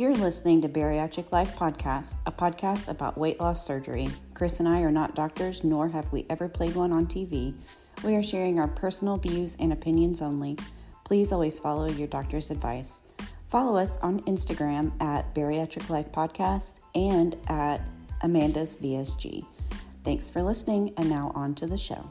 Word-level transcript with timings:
You're 0.00 0.14
listening 0.14 0.62
to 0.62 0.68
Bariatric 0.70 1.30
Life 1.30 1.56
Podcast, 1.56 2.20
a 2.24 2.32
podcast 2.32 2.88
about 2.88 3.18
weight 3.18 3.38
loss 3.38 3.66
surgery. 3.66 4.08
Chris 4.32 4.58
and 4.58 4.66
I 4.66 4.80
are 4.80 4.90
not 4.90 5.14
doctors, 5.14 5.62
nor 5.62 5.90
have 5.90 6.10
we 6.10 6.24
ever 6.30 6.48
played 6.48 6.74
one 6.74 6.90
on 6.90 7.06
TV. 7.06 7.52
We 8.02 8.16
are 8.16 8.22
sharing 8.22 8.58
our 8.58 8.66
personal 8.66 9.18
views 9.18 9.58
and 9.60 9.74
opinions 9.74 10.22
only. 10.22 10.56
Please 11.04 11.32
always 11.32 11.58
follow 11.58 11.86
your 11.86 12.08
doctor's 12.08 12.50
advice. 12.50 13.02
Follow 13.48 13.76
us 13.76 13.98
on 13.98 14.20
Instagram 14.20 14.98
at 15.02 15.34
Bariatric 15.34 15.90
Life 15.90 16.10
Podcast 16.12 16.76
and 16.94 17.36
at 17.46 17.82
Amanda's 18.22 18.76
VSG. 18.76 19.44
Thanks 20.02 20.30
for 20.30 20.42
listening, 20.42 20.94
and 20.96 21.10
now 21.10 21.30
on 21.34 21.54
to 21.56 21.66
the 21.66 21.76
show. 21.76 22.10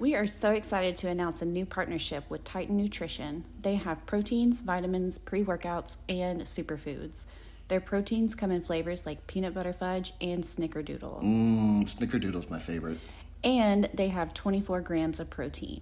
We 0.00 0.16
are 0.16 0.26
so 0.26 0.50
excited 0.50 0.96
to 0.98 1.08
announce 1.08 1.40
a 1.40 1.46
new 1.46 1.64
partnership 1.64 2.24
with 2.28 2.42
Titan 2.42 2.76
Nutrition. 2.76 3.44
They 3.62 3.76
have 3.76 4.04
proteins, 4.06 4.60
vitamins, 4.60 5.18
pre 5.18 5.44
workouts, 5.44 5.98
and 6.08 6.40
superfoods. 6.40 7.26
Their 7.68 7.80
proteins 7.80 8.34
come 8.34 8.50
in 8.50 8.60
flavors 8.60 9.06
like 9.06 9.24
peanut 9.28 9.54
butter 9.54 9.72
fudge 9.72 10.12
and 10.20 10.42
snickerdoodle. 10.42 11.22
Mmm, 11.22 11.88
snickerdoodle's 11.88 12.50
my 12.50 12.58
favorite. 12.58 12.98
And 13.44 13.88
they 13.94 14.08
have 14.08 14.34
24 14.34 14.80
grams 14.80 15.20
of 15.20 15.30
protein. 15.30 15.80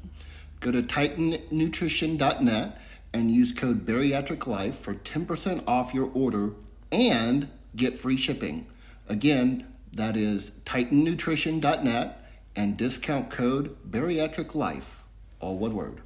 Go 0.60 0.70
to 0.70 0.82
titannutrition.net 0.82 2.78
and 3.14 3.30
use 3.30 3.52
code 3.52 3.86
bariatriclife 3.86 4.74
for 4.74 4.94
10% 4.94 5.64
off 5.66 5.94
your 5.94 6.10
order 6.12 6.50
and 6.92 7.48
get 7.76 7.96
free 7.96 8.18
shipping. 8.18 8.66
Again, 9.08 9.66
that 9.94 10.16
is 10.16 10.52
titannutrition.net 10.66 12.21
and 12.56 12.76
discount 12.76 13.30
code 13.30 13.76
bariatric 13.90 14.54
life, 14.54 15.04
all 15.40 15.58
one 15.58 15.74
word. 15.74 16.00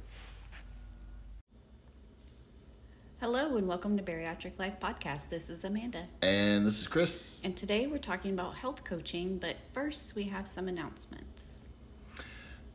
Hello 3.19 3.57
and 3.57 3.67
welcome 3.67 3.97
to 3.97 4.03
Bariatric 4.03 4.59
Life 4.59 4.79
Podcast. 4.79 5.27
This 5.29 5.49
is 5.49 5.63
Amanda. 5.63 6.05
And 6.21 6.65
this 6.65 6.79
is 6.79 6.87
Chris. 6.87 7.41
And 7.43 7.57
today 7.57 7.87
we're 7.87 7.97
talking 7.97 8.31
about 8.31 8.55
health 8.55 8.83
coaching, 8.83 9.39
but 9.39 9.55
first 9.73 10.15
we 10.15 10.23
have 10.25 10.47
some 10.47 10.67
announcements. 10.67 11.67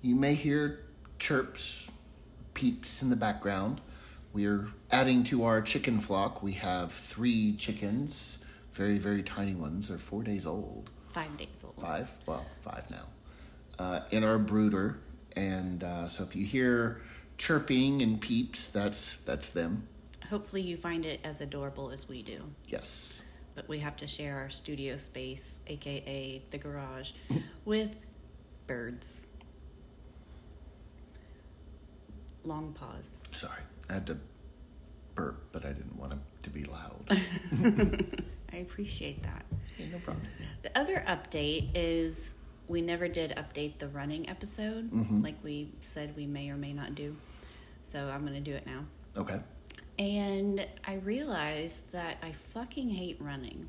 You 0.03 0.17
may 0.17 0.35
hear 0.35 0.81
chirps, 1.21 1.91
peeps 2.55 3.03
in 3.03 3.09
the 3.09 3.17
background. 3.17 3.81
We're 4.33 4.67
adding 4.91 5.23
to 5.25 5.45
our 5.45 5.63
chicken 5.63 6.01
flock. 6.01 6.43
We 6.43 6.53
have 6.53 6.93
three 6.93 7.55
chickens, 7.57 8.45
very, 8.73 8.99
very 8.99 9.23
tiny 9.23 9.55
ones. 9.55 9.89
They're 9.89 9.99
four 9.99 10.25
days 10.25 10.45
old. 10.47 10.91
Five 11.13 11.37
days 11.37 11.63
old. 11.65 11.77
Five? 11.81 12.11
Well, 12.27 12.45
five 12.63 12.91
now. 12.91 13.05
Uh, 13.79 14.01
in 14.11 14.23
our 14.23 14.39
brooder. 14.39 14.99
And 15.37 15.83
uh, 15.83 16.07
so 16.07 16.23
if 16.25 16.37
you 16.37 16.45
hear 16.45 17.01
chirping 17.39 18.03
and 18.03 18.21
peeps, 18.21 18.69
that's 18.69 19.19
that's 19.19 19.51
them. 19.51 19.87
Hopefully 20.29 20.63
you 20.63 20.77
find 20.77 21.05
it 21.05 21.21
as 21.25 21.41
adorable 21.41 21.91
as 21.91 22.09
we 22.09 22.23
do. 22.23 22.41
Yes. 22.67 23.25
But 23.55 23.69
we 23.69 23.79
have 23.81 23.97
to 23.99 24.07
share 24.07 24.37
our 24.39 24.49
studio 24.49 24.97
space, 24.97 25.61
aka 25.67 26.43
the 26.51 26.59
garage, 26.59 27.13
with 27.65 27.97
birds. 28.67 29.27
Long 32.45 32.73
pause. 32.73 33.19
Sorry, 33.33 33.61
I 33.91 33.95
had 33.95 34.07
to 34.07 34.19
burp, 35.15 35.45
but 35.53 35.65
I 35.65 35.73
didn't 35.73 35.97
want 35.99 36.13
it 36.13 36.19
to 36.43 36.51
be 36.51 36.65
loud. 36.65 37.05
I 38.53 38.57
appreciate 38.57 39.23
that. 39.23 39.45
Yeah, 39.79 39.87
no 39.93 39.99
problem. 39.99 40.27
The 40.63 40.77
other 40.79 41.05
update 41.07 41.71
is 41.75 42.35
we 42.73 42.81
never 42.81 43.07
did 43.07 43.33
update 43.37 43.79
the 43.79 43.89
running 43.89 44.27
episode 44.31 44.91
mm-hmm. 44.91 45.23
like 45.23 45.37
we 45.45 45.71
said 45.83 46.17
we 46.17 46.27
may 46.27 46.49
or 46.49 46.57
may 46.57 46.73
not 46.73 46.95
do. 46.95 47.15
So 47.83 48.07
I'm 48.09 48.25
going 48.27 48.43
to 48.43 48.51
do 48.51 48.57
it 48.57 48.67
now. 48.67 48.85
Okay. 49.17 49.39
And 49.99 50.67
I 50.87 50.95
realized 50.95 51.93
that 51.93 52.17
I 52.23 52.33
fucking 52.33 52.89
hate 52.89 53.19
running. 53.21 53.69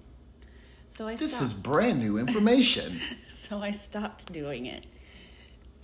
So 0.87 1.05
I 1.05 1.15
This 1.15 1.35
stopped. 1.35 1.47
is 1.47 1.53
brand 1.53 1.99
new 1.99 2.17
information. 2.17 2.99
So 3.27 3.61
I 3.61 3.71
stopped 3.71 4.31
doing 4.31 4.67
it. 4.67 4.87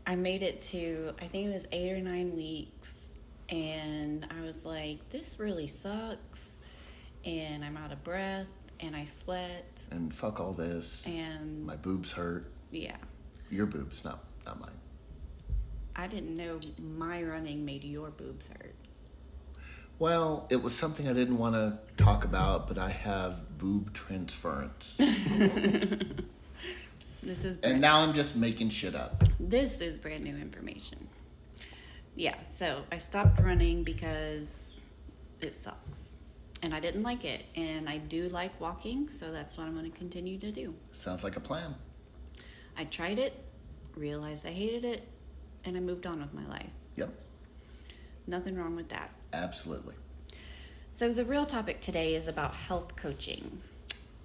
I 0.08 0.16
made 0.16 0.44
it 0.44 0.62
to, 0.72 1.12
I 1.22 1.26
think 1.26 1.48
it 1.48 1.54
was 1.54 1.68
eight 1.74 1.92
or 1.92 2.00
nine 2.00 2.34
weeks, 2.34 3.10
and 3.50 4.26
I 4.40 4.42
was 4.46 4.66
like, 4.66 4.98
this 5.10 5.42
really 5.42 5.68
sucks, 5.68 6.62
and 7.26 7.66
I'm 7.66 7.76
out 7.76 7.92
of 7.92 8.02
breath, 8.06 8.72
and 8.80 8.96
I 8.96 9.04
sweat, 9.04 9.90
and 9.92 10.12
fuck 10.12 10.40
all 10.40 10.54
this. 10.54 11.06
and 11.06 11.66
My 11.66 11.76
boobs 11.76 12.14
hurt. 12.14 12.50
Yeah. 12.72 12.98
Your 13.50 13.66
boobs, 13.66 14.04
not 14.04 14.24
not 14.46 14.60
mine. 14.60 14.70
I 15.96 16.08
didn't 16.08 16.36
know 16.36 16.60
my 16.82 17.24
running 17.24 17.66
made 17.66 17.84
your 17.84 18.10
boobs 18.10 18.48
hurt. 18.48 18.76
Well, 19.98 20.48
it 20.50 20.64
was 20.64 20.74
something 20.74 21.10
I 21.10 21.14
didn't 21.14 21.38
want 21.38 21.56
to 21.56 21.78
talk 22.02 22.24
about, 22.24 22.70
but 22.70 22.78
I 22.78 22.90
have 22.90 23.58
boob 23.58 23.94
transference. 23.94 25.02
This 27.22 27.44
is 27.44 27.58
and 27.64 27.82
now 27.82 28.00
I'm 28.00 28.14
just 28.14 28.36
making 28.36 28.70
shit 28.70 28.96
up. 28.96 29.24
this 29.40 29.82
is 29.82 29.98
brand 29.98 30.24
new 30.24 30.38
information. 30.38 31.06
Yeah, 32.16 32.42
so 32.44 32.84
I 32.92 32.98
stopped 32.98 33.40
running 33.40 33.84
because 33.84 34.80
it 35.42 35.56
sucks. 35.56 36.18
And 36.64 36.74
I 36.74 36.80
didn't 36.80 37.04
like 37.04 37.24
it. 37.26 37.44
And 37.56 37.88
I 37.88 37.98
do 37.98 38.28
like 38.30 38.60
walking, 38.60 39.08
so 39.08 39.32
that's 39.32 39.58
what 39.58 39.68
I'm 39.68 39.74
going 39.74 39.90
to 39.90 39.98
continue 39.98 40.38
to 40.40 40.52
do. 40.52 40.74
Sounds 40.92 41.24
like 41.24 41.38
a 41.38 41.40
plan. 41.40 41.76
I 42.80 42.86
tried 42.86 43.20
it, 43.20 43.34
realized 43.98 44.46
I 44.48 44.52
hated 44.52 44.86
it, 44.86 45.04
and 45.66 45.76
I 45.76 45.82
moved 45.82 46.08
on 46.08 46.22
with 46.22 46.34
my 46.34 46.48
life. 46.48 46.70
Yep, 46.96 47.10
Nothing 48.26 48.56
wrong 48.56 48.76
with 48.76 48.88
that. 48.90 49.12
absolutely. 49.34 49.96
So, 50.94 51.12
the 51.14 51.26
real 51.26 51.46
topic 51.46 51.82
today 51.82 52.16
is 52.16 52.28
about 52.30 52.54
health 52.56 52.96
coaching. 52.96 53.62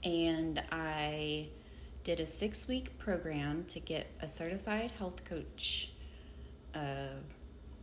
And 0.04 0.62
I 0.70 1.48
did 2.04 2.20
a 2.20 2.26
six 2.26 2.69
week 2.69 2.97
program 2.98 3.64
to 3.69 3.81
get 3.81 4.06
a 4.20 4.28
certified 4.28 4.91
health 4.93 5.25
coach 5.25 5.91
uh, 6.75 7.09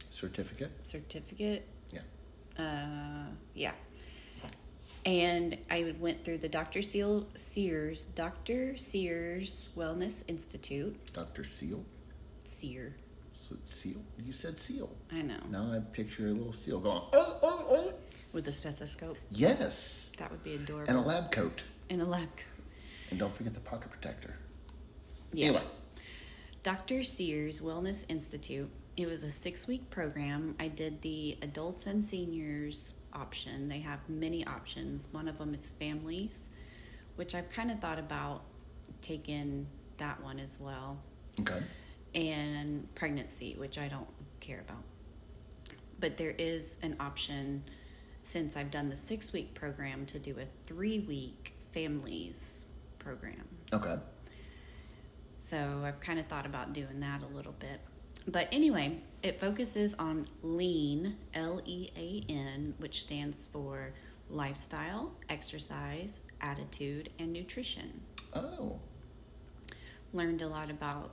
Certificate? 0.09 0.71
certificate. 0.83 1.67
Yeah. 1.91 2.01
Uh, 2.63 3.25
yeah. 3.55 3.71
And 5.05 5.57
I 5.69 5.95
went 5.99 6.23
through 6.23 6.39
the 6.39 6.49
Dr. 6.49 6.81
Seal, 6.81 7.27
Sears, 7.35 8.05
Dr. 8.05 8.77
Sears 8.77 9.69
Wellness 9.75 10.23
Institute. 10.27 10.95
Dr. 11.13 11.43
Seal? 11.43 11.83
Sear. 12.43 12.93
S- 13.33 13.53
Seal? 13.63 14.01
You 14.23 14.31
said 14.31 14.57
seal. 14.57 14.89
I 15.11 15.23
know. 15.23 15.39
Now 15.49 15.71
I 15.73 15.79
picture 15.79 16.27
a 16.27 16.31
little 16.31 16.53
seal 16.53 16.79
going, 16.79 17.01
oh, 17.13 17.37
oh, 17.41 17.65
oh. 17.69 17.93
With 18.33 18.47
a 18.47 18.51
stethoscope. 18.51 19.17
Yes. 19.31 20.11
That 20.17 20.29
would 20.31 20.43
be 20.43 20.55
adorable. 20.55 20.89
And 20.89 20.97
a 21.03 21.07
lab 21.07 21.31
coat. 21.31 21.63
In 21.89 22.01
a 22.01 22.05
lab 22.05 22.29
coat. 22.37 22.45
And 23.09 23.19
don't 23.19 23.31
forget 23.33 23.53
the 23.53 23.59
pocket 23.61 23.89
protector. 23.89 24.35
Yeah. 25.33 25.47
Anyway, 25.47 25.63
Dr. 26.63 27.03
Sears 27.03 27.59
Wellness 27.59 28.05
Institute. 28.07 28.69
It 28.97 29.07
was 29.07 29.23
a 29.23 29.31
six 29.31 29.67
week 29.67 29.89
program. 29.89 30.55
I 30.59 30.67
did 30.67 31.01
the 31.01 31.37
adults 31.41 31.87
and 31.87 32.05
seniors 32.05 32.95
option. 33.13 33.67
They 33.67 33.79
have 33.79 33.99
many 34.09 34.45
options. 34.47 35.07
One 35.11 35.27
of 35.27 35.37
them 35.37 35.53
is 35.53 35.69
families, 35.71 36.49
which 37.15 37.35
I've 37.35 37.49
kind 37.49 37.71
of 37.71 37.79
thought 37.79 37.99
about 37.99 38.43
taking 39.01 39.67
that 39.97 40.21
one 40.23 40.39
as 40.39 40.59
well, 40.59 41.01
okay. 41.41 41.61
and 42.15 42.87
pregnancy, 42.95 43.55
which 43.57 43.77
I 43.77 43.87
don't 43.87 44.07
care 44.39 44.61
about. 44.61 44.83
But 45.99 46.17
there 46.17 46.35
is 46.37 46.77
an 46.81 46.95
option 46.99 47.63
since 48.23 48.57
I've 48.57 48.71
done 48.71 48.89
the 48.89 48.95
six 48.95 49.33
week 49.33 49.53
program 49.53 50.05
to 50.07 50.19
do 50.19 50.35
a 50.39 50.45
three 50.63 50.99
week 50.99 51.53
families 51.71 52.67
program. 52.99 53.47
Okay. 53.73 53.95
So 55.35 55.81
I've 55.83 55.99
kind 55.99 56.19
of 56.19 56.27
thought 56.27 56.45
about 56.45 56.73
doing 56.73 56.99
that 56.99 57.21
a 57.23 57.35
little 57.35 57.53
bit. 57.53 57.79
But 58.27 58.47
anyway, 58.51 58.99
it 59.23 59.39
focuses 59.39 59.93
on 59.95 60.25
lean, 60.41 61.15
L 61.33 61.61
E 61.65 61.89
A 61.95 62.31
N, 62.31 62.73
which 62.79 63.01
stands 63.01 63.47
for 63.51 63.91
lifestyle, 64.29 65.11
exercise, 65.29 66.21
attitude, 66.41 67.09
and 67.19 67.31
nutrition. 67.31 68.01
Oh, 68.33 68.79
Learned 70.13 70.41
a 70.41 70.47
lot 70.47 70.69
about 70.69 71.11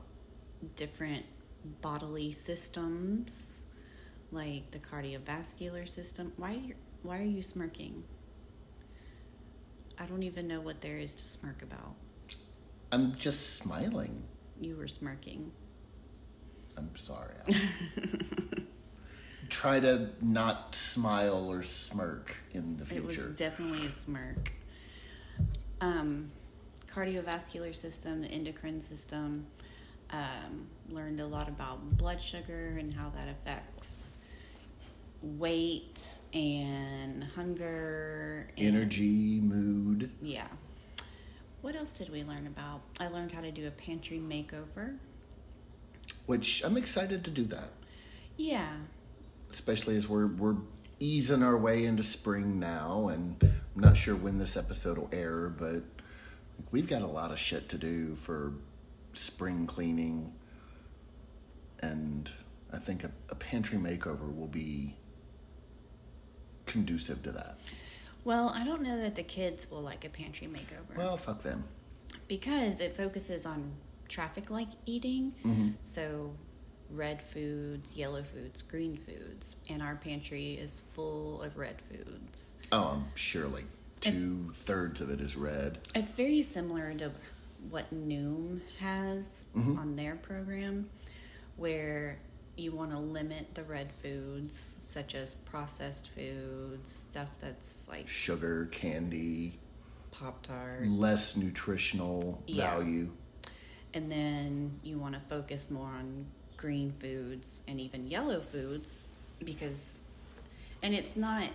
different 0.76 1.24
bodily 1.82 2.32
systems, 2.32 3.66
like 4.32 4.70
the 4.70 4.78
cardiovascular 4.78 5.86
system. 5.86 6.32
Why 6.36 6.54
are 6.54 6.58
you, 6.58 6.74
why 7.02 7.18
are 7.18 7.22
you 7.22 7.42
smirking? 7.42 8.02
I 10.00 10.06
don't 10.06 10.22
even 10.22 10.48
know 10.48 10.60
what 10.60 10.80
there 10.80 10.98
is 10.98 11.14
to 11.14 11.24
smirk 11.24 11.62
about. 11.62 11.94
I'm 12.92 13.14
just 13.16 13.56
smiling. 13.56 14.22
You 14.60 14.76
were 14.76 14.88
smirking. 14.88 15.52
I'm 16.78 16.94
sorry. 16.94 17.34
Try 19.48 19.80
to 19.80 20.10
not 20.22 20.74
smile 20.74 21.50
or 21.50 21.62
smirk 21.62 22.36
in 22.52 22.76
the 22.76 22.86
future. 22.86 23.02
It 23.02 23.06
was 23.06 23.36
definitely 23.36 23.86
a 23.86 23.90
smirk. 23.90 24.52
Um, 25.80 26.30
cardiovascular 26.94 27.74
system, 27.74 28.22
the 28.22 28.28
endocrine 28.28 28.80
system. 28.80 29.46
Um, 30.10 30.66
learned 30.88 31.20
a 31.20 31.26
lot 31.26 31.48
about 31.48 31.98
blood 31.98 32.20
sugar 32.20 32.76
and 32.78 32.94
how 32.94 33.10
that 33.10 33.28
affects 33.28 34.18
weight 35.22 36.18
and 36.32 37.24
hunger. 37.24 38.48
And, 38.56 38.76
Energy, 38.76 39.40
mood. 39.40 40.10
Yeah. 40.22 40.46
What 41.60 41.74
else 41.74 41.94
did 41.98 42.10
we 42.10 42.22
learn 42.22 42.46
about? 42.46 42.80
I 43.00 43.08
learned 43.08 43.32
how 43.32 43.40
to 43.40 43.50
do 43.50 43.66
a 43.66 43.70
pantry 43.72 44.18
makeover. 44.18 44.96
Which 46.28 46.62
I'm 46.64 46.76
excited 46.76 47.24
to 47.24 47.30
do 47.30 47.44
that. 47.46 47.70
Yeah. 48.36 48.68
especially 49.50 49.96
as 49.96 50.08
we're 50.08 50.28
we're 50.34 50.56
easing 51.00 51.42
our 51.42 51.56
way 51.56 51.84
into 51.86 52.02
spring 52.04 52.60
now, 52.60 53.08
and 53.08 53.36
I'm 53.42 53.82
not 53.82 53.96
sure 53.96 54.14
when 54.14 54.38
this 54.38 54.56
episode 54.56 54.98
will 54.98 55.08
air, 55.12 55.48
but 55.48 55.82
we've 56.70 56.86
got 56.88 57.02
a 57.02 57.06
lot 57.06 57.30
of 57.32 57.38
shit 57.38 57.68
to 57.70 57.78
do 57.78 58.14
for 58.14 58.52
spring 59.14 59.66
cleaning, 59.66 60.32
and 61.80 62.30
I 62.72 62.78
think 62.78 63.04
a, 63.04 63.10
a 63.30 63.34
pantry 63.34 63.78
makeover 63.78 64.34
will 64.36 64.48
be 64.48 64.94
conducive 66.66 67.22
to 67.22 67.32
that. 67.32 67.58
Well, 68.24 68.50
I 68.54 68.64
don't 68.64 68.82
know 68.82 68.98
that 69.00 69.14
the 69.16 69.22
kids 69.22 69.70
will 69.70 69.80
like 69.82 70.04
a 70.04 70.10
pantry 70.10 70.46
makeover. 70.48 70.96
Well, 70.96 71.16
fuck 71.16 71.42
them. 71.42 71.64
because 72.28 72.80
it 72.80 72.94
focuses 72.94 73.46
on 73.46 73.72
traffic 74.08 74.50
like 74.50 74.68
eating. 74.86 75.32
Mm-hmm. 75.44 75.68
So, 75.82 76.34
red 76.90 77.22
foods, 77.22 77.96
yellow 77.96 78.22
foods, 78.22 78.62
green 78.62 78.96
foods. 78.96 79.56
And 79.68 79.82
our 79.82 79.96
pantry 79.96 80.54
is 80.54 80.82
full 80.90 81.42
of 81.42 81.56
red 81.56 81.76
foods. 81.90 82.56
Oh, 82.72 82.94
I'm 82.94 83.04
surely 83.14 83.64
two 84.00 84.50
thirds 84.54 85.00
of 85.00 85.10
it 85.10 85.20
is 85.20 85.36
red. 85.36 85.78
It's 85.94 86.14
very 86.14 86.42
similar 86.42 86.92
to 86.94 87.10
what 87.70 87.92
Noom 87.92 88.60
has 88.78 89.44
mm-hmm. 89.56 89.78
on 89.78 89.96
their 89.96 90.16
program, 90.16 90.88
where 91.56 92.18
you 92.56 92.72
want 92.72 92.90
to 92.90 92.98
limit 92.98 93.54
the 93.54 93.62
red 93.64 93.90
foods, 94.02 94.78
such 94.82 95.14
as 95.14 95.34
processed 95.34 96.10
foods, 96.10 96.90
stuff 96.90 97.28
that's 97.38 97.88
like 97.88 98.08
Sugar, 98.08 98.66
candy, 98.66 99.58
Pop 100.10 100.42
Tart. 100.42 100.86
less 100.86 101.36
nutritional 101.36 102.42
Yeah. 102.46 102.70
value. 102.76 103.10
And 103.98 104.08
then 104.12 104.70
you 104.84 104.96
want 104.96 105.12
to 105.12 105.20
focus 105.22 105.72
more 105.72 105.88
on 105.88 106.24
green 106.56 106.92
foods 107.00 107.64
and 107.66 107.80
even 107.80 108.06
yellow 108.06 108.38
foods 108.38 109.06
because 109.44 110.04
and 110.84 110.94
it's 110.94 111.16
not 111.16 111.48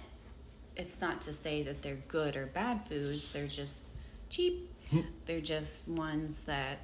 it's 0.76 1.00
not 1.00 1.22
to 1.22 1.32
say 1.32 1.64
that 1.64 1.82
they're 1.82 2.00
good 2.10 2.36
or 2.36 2.48
bad 2.48 2.86
foods. 2.86 3.32
They're 3.32 3.48
just 3.48 3.86
cheap. 4.30 4.70
Hmm. 4.92 5.02
They're 5.26 5.40
just 5.40 5.88
ones 5.88 6.44
that 6.44 6.80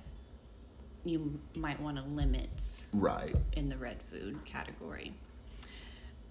you 1.03 1.37
might 1.57 1.79
want 1.81 1.97
to 1.97 2.03
limit 2.03 2.85
Right. 2.93 3.35
in 3.53 3.67
the 3.67 3.75
red 3.77 4.01
food 4.01 4.39
category. 4.45 5.11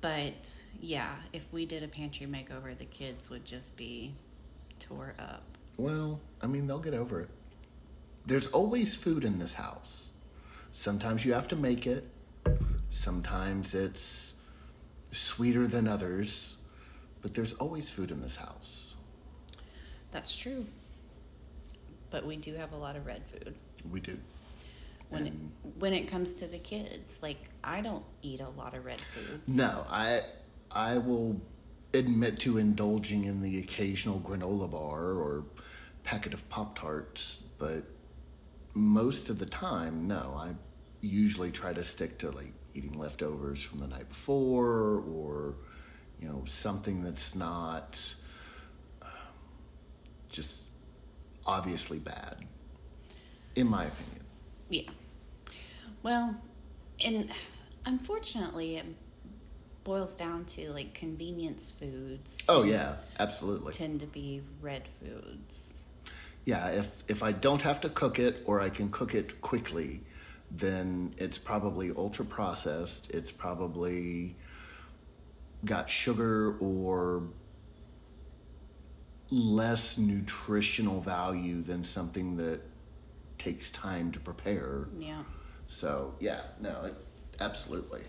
But 0.01 0.59
yeah 0.81 1.17
if 1.35 1.53
we 1.53 1.67
did 1.67 1.83
a 1.83 1.89
pantry 1.89 2.27
makeover 2.27 2.77
the 2.79 2.87
kids 2.87 3.29
would 3.29 3.45
just 3.45 3.77
be 3.77 4.15
tore 4.79 5.13
up. 5.19 5.43
Well, 5.77 6.19
I 6.41 6.47
mean, 6.47 6.67
they'll 6.67 6.79
get 6.79 6.95
over 6.95 7.21
it. 7.21 7.29
There's 8.29 8.49
always 8.49 8.95
food 8.95 9.25
in 9.25 9.39
this 9.39 9.55
house. 9.55 10.11
Sometimes 10.73 11.25
you 11.25 11.33
have 11.33 11.49
to 11.49 11.57
make 11.57 11.87
it, 11.87 12.05
sometimes 12.91 13.75
it's 13.75 14.37
sweeter 15.13 15.67
than 15.67 15.89
others, 15.89 16.59
but 17.23 17.33
there's 17.33 17.55
always 17.55 17.89
food 17.89 18.11
in 18.11 18.21
this 18.21 18.37
house. 18.37 18.97
That's 20.11 20.37
true. 20.37 20.67
But 22.11 22.27
we 22.27 22.37
do 22.37 22.55
have 22.55 22.73
a 22.73 22.77
lot 22.77 22.97
of 22.97 23.07
red 23.07 23.25
food. 23.25 23.55
We 23.91 24.01
do. 24.01 24.19
When 25.09 25.27
it, 25.27 25.33
And- 25.33 25.73
when 25.79 25.95
it 25.95 26.07
comes 26.09 26.35
to 26.35 26.47
the 26.47 26.59
kids, 26.59 27.23
like 27.23 27.49
I 27.65 27.81
don't 27.81 28.05
eat 28.21 28.41
a 28.41 28.51
lot 28.51 28.75
of 28.75 28.85
red 28.85 29.01
food. 29.01 29.41
No, 29.47 29.87
I 29.89 30.21
I 30.71 30.99
will 30.99 31.41
admit 31.95 32.39
to 32.41 32.59
indulging 32.59 33.25
in 33.25 33.41
the 33.41 33.59
occasional 33.61 34.21
granola 34.21 34.71
bar 34.71 35.13
or 35.15 35.45
packet 36.05 36.35
of 36.35 36.47
Pop 36.51 36.79
Tarts, 36.79 37.45
but 37.59 37.85
most 38.75 39.31
of 39.31 39.39
the 39.39 39.47
time, 39.47 40.07
no. 40.07 40.35
I 40.37 40.51
usually 41.01 41.51
try 41.51 41.73
to 41.73 41.85
stick 41.85 42.19
to 42.19 42.31
like 42.31 42.53
eating 42.75 42.99
leftovers 42.99 43.63
from 43.63 43.81
the 43.81 43.87
night 43.87 44.09
before 44.09 45.03
or 45.09 45.55
you 46.21 46.29
know 46.29 46.43
something 46.47 47.03
that's 47.03 47.35
not 47.35 48.15
uh, 49.03 49.07
just 50.31 50.67
obviously 51.47 51.99
bad 51.99 52.37
in 53.57 53.69
my 53.69 53.85
opinion. 53.85 54.25
Yeah. 54.69 54.91
Well, 56.03 56.37
and 57.05 57.31
unfortunately, 57.87 58.77
it 58.77 58.87
boils 59.85 60.15
down 60.15 60.45
to 60.45 60.71
like 60.71 60.95
convenience 60.95 61.71
foods. 61.71 62.39
Oh 62.49 62.63
yeah, 62.63 62.97
absolutely. 63.19 63.73
Tend 63.73 64.01
to 64.01 64.07
be 64.07 64.43
red 64.61 64.87
foods. 64.87 65.78
Yeah, 66.49 66.69
if 66.69 67.05
if 67.09 67.23
I 67.23 67.33
don't 67.33 67.61
have 67.61 67.79
to 67.83 67.91
cook 67.91 68.19
it 68.19 68.43
or 68.47 68.59
I 68.59 68.71
can 68.71 68.89
cook 68.91 69.15
it 69.15 69.39
quickly, 69.43 70.01
then 70.51 71.15
it's 71.19 71.37
probably 71.37 71.93
ultra 71.95 72.25
processed. 72.25 73.11
It's 73.11 73.31
probably 73.31 74.35
got 75.67 75.91
sugar 75.91 76.57
or 76.59 77.25
less 79.31 79.99
nutritional 79.99 81.03
value 81.03 81.61
than 81.61 81.85
something 81.85 82.39
that 82.39 82.63
takes 83.37 83.71
time 83.71 84.11
to 84.13 84.19
prepare. 84.19 84.89
Yeah. 84.99 85.25
So, 85.67 86.15
yeah, 86.19 86.41
no, 86.63 86.81
it, 86.87 86.95
absolutely. 87.41 88.01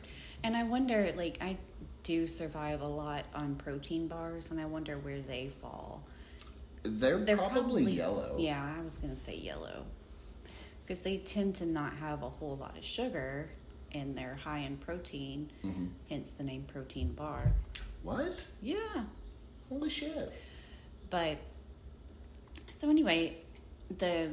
And 0.45 0.55
I 0.55 0.63
wonder, 0.63 1.11
like, 1.17 1.39
I 1.41 1.57
do 2.03 2.25
survive 2.25 2.83
a 2.83 2.87
lot 2.87 3.25
on 3.35 3.55
protein 3.55 4.07
bars, 4.07 4.51
and 4.51 4.61
I 4.61 4.65
wonder 4.65 4.97
where 4.99 5.19
they 5.19 5.49
fall. 5.49 6.05
They're, 6.83 7.17
They're 7.19 7.37
probably, 7.37 7.91
yellow. 7.91 8.35
Yeah, 8.39 8.75
I 8.77 8.81
was 8.83 8.97
gonna 8.97 9.15
say 9.15 9.35
yellow, 9.35 9.85
because 10.85 11.01
they 11.01 11.17
tend 11.17 11.55
to 11.55 11.65
not 11.65 11.93
have 11.95 12.23
a 12.23 12.29
whole 12.29 12.55
lot 12.57 12.77
of 12.77 12.83
sugar, 12.83 13.49
and 13.93 14.17
they're 14.17 14.35
high 14.35 14.59
in 14.59 14.77
protein. 14.77 15.49
Mm-hmm. 15.63 15.87
Hence 16.09 16.31
the 16.31 16.43
name 16.43 16.63
protein 16.63 17.11
bar. 17.13 17.51
What? 18.03 18.45
Yeah, 18.61 18.77
Holy 19.67 19.89
shit. 19.89 20.31
but 21.09 21.37
so 22.67 22.89
anyway, 22.89 23.35
the 23.97 24.29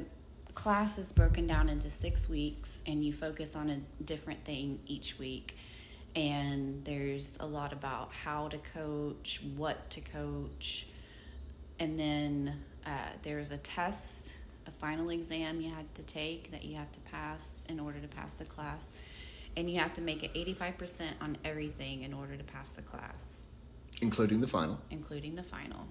class 0.55 0.99
is 0.99 1.11
broken 1.13 1.47
down 1.47 1.69
into 1.69 1.91
six 1.91 2.29
weeks, 2.29 2.83
and 2.87 3.05
you 3.05 3.13
focus 3.13 3.57
on 3.57 3.71
a 3.71 3.79
different 4.05 4.45
thing 4.45 4.79
each 4.87 5.19
week. 5.19 5.57
And 6.15 6.83
there's 6.85 7.37
a 7.41 7.47
lot 7.47 7.73
about 7.75 8.11
how 8.13 8.49
to 8.49 8.57
coach, 8.59 9.43
what 9.57 9.91
to 9.91 10.01
coach, 10.01 10.87
and 11.81 11.99
then 11.99 12.55
uh, 12.87 12.91
there's 13.23 13.51
a 13.51 13.59
test, 13.59 14.39
a 14.67 14.71
final 14.71 15.11
exam 15.11 15.61
you 15.61 15.71
had 15.71 15.93
to 15.95 16.05
take 16.05 16.51
that 16.53 16.65
you 16.65 16.77
have 16.77 16.91
to 16.93 17.01
pass 17.01 17.65
in 17.69 17.79
order 17.81 17.99
to 18.01 18.09
pass 18.09 18.37
the 18.37 18.45
class. 18.45 18.93
And 19.57 19.71
you 19.71 19.79
have 19.81 19.95
to 19.95 20.03
make 20.03 20.23
it 20.23 20.35
85% 20.35 21.03
on 21.23 21.37
everything 21.45 22.03
in 22.03 22.13
order 22.13 22.37
to 22.37 22.45
pass 22.45 22.73
the 22.73 22.83
class, 22.83 23.47
Including 24.03 24.41
the 24.43 24.47
final. 24.47 24.79
including 24.91 25.35
the 25.35 25.43
final. 25.43 25.87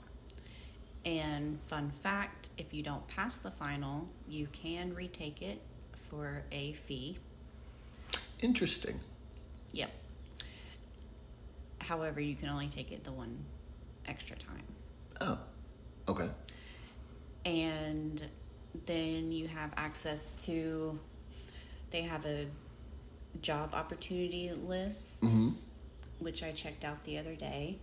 And 1.05 1.59
fun 1.59 1.89
fact 1.89 2.49
if 2.57 2.73
you 2.73 2.83
don't 2.83 3.05
pass 3.07 3.39
the 3.39 3.49
final, 3.51 4.07
you 4.29 4.47
can 4.51 4.93
retake 4.93 5.41
it 5.41 5.59
for 6.09 6.43
a 6.51 6.73
fee. 6.73 7.17
Interesting. 8.41 8.99
Yep. 9.73 9.91
However, 11.81 12.19
you 12.19 12.35
can 12.35 12.49
only 12.49 12.67
take 12.67 12.91
it 12.91 13.03
the 13.03 13.11
one 13.11 13.35
extra 14.07 14.35
time. 14.35 14.63
Oh, 15.21 15.39
okay. 16.07 16.29
and 17.45 18.25
then 18.85 19.31
you 19.31 19.47
have 19.47 19.73
access 19.77 20.31
to 20.45 20.97
they 21.91 22.01
have 22.01 22.25
a 22.25 22.45
job 23.41 23.73
opportunity 23.73 24.51
list 24.51 25.23
mm-hmm. 25.23 25.49
which 26.19 26.43
i 26.43 26.51
checked 26.51 26.83
out 26.83 27.01
the 27.03 27.17
other 27.17 27.35
day 27.35 27.77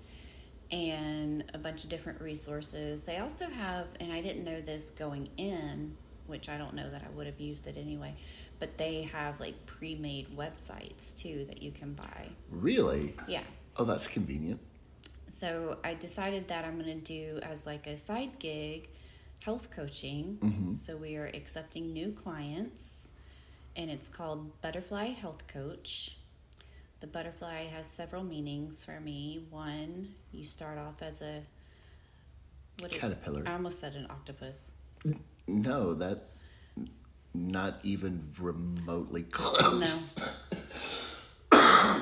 and 0.70 1.44
a 1.52 1.58
bunch 1.58 1.84
of 1.84 1.90
different 1.90 2.20
resources 2.20 3.04
they 3.04 3.18
also 3.18 3.46
have 3.48 3.86
and 4.00 4.12
i 4.12 4.20
didn't 4.20 4.44
know 4.44 4.60
this 4.60 4.90
going 4.90 5.28
in 5.36 5.94
which 6.26 6.48
I 6.48 6.56
don't 6.56 6.74
know 6.74 6.88
that 6.88 7.02
I 7.02 7.10
would 7.10 7.26
have 7.26 7.40
used 7.40 7.66
it 7.66 7.76
anyway. 7.76 8.14
But 8.58 8.78
they 8.78 9.02
have 9.12 9.38
like 9.40 9.54
pre-made 9.66 10.36
websites 10.36 11.16
too 11.16 11.44
that 11.48 11.62
you 11.62 11.72
can 11.72 11.94
buy. 11.94 12.28
Really? 12.50 13.14
Yeah. 13.28 13.42
Oh, 13.76 13.84
that's 13.84 14.06
convenient. 14.06 14.60
So 15.32 15.78
I 15.82 15.94
decided 15.94 16.46
that 16.48 16.66
I'm 16.66 16.78
going 16.78 17.00
to 17.00 17.04
do 17.04 17.40
as 17.42 17.66
like 17.66 17.86
a 17.86 17.96
side 17.96 18.38
gig 18.38 18.90
health 19.42 19.70
coaching. 19.70 20.36
Mm-hmm. 20.40 20.74
So 20.74 20.94
we 20.94 21.16
are 21.16 21.30
accepting 21.32 21.90
new 21.92 22.12
clients, 22.12 23.12
and 23.74 23.90
it's 23.90 24.10
called 24.10 24.60
Butterfly 24.60 25.06
Health 25.06 25.46
Coach. 25.48 26.18
The 27.00 27.06
butterfly 27.06 27.64
has 27.74 27.86
several 27.86 28.22
meanings 28.22 28.84
for 28.84 29.00
me. 29.00 29.46
One, 29.48 30.14
you 30.32 30.44
start 30.44 30.78
off 30.78 31.00
as 31.00 31.22
a 31.22 31.42
what 32.80 32.92
is- 32.92 32.98
Caterpillar. 33.00 33.44
I 33.46 33.54
almost 33.54 33.80
said 33.80 33.94
an 33.94 34.06
octopus. 34.10 34.74
No, 35.48 35.94
that 35.94 36.28
not 37.32 37.78
even 37.82 38.30
remotely 38.38 39.22
close. 39.22 40.14
No. 41.50 41.58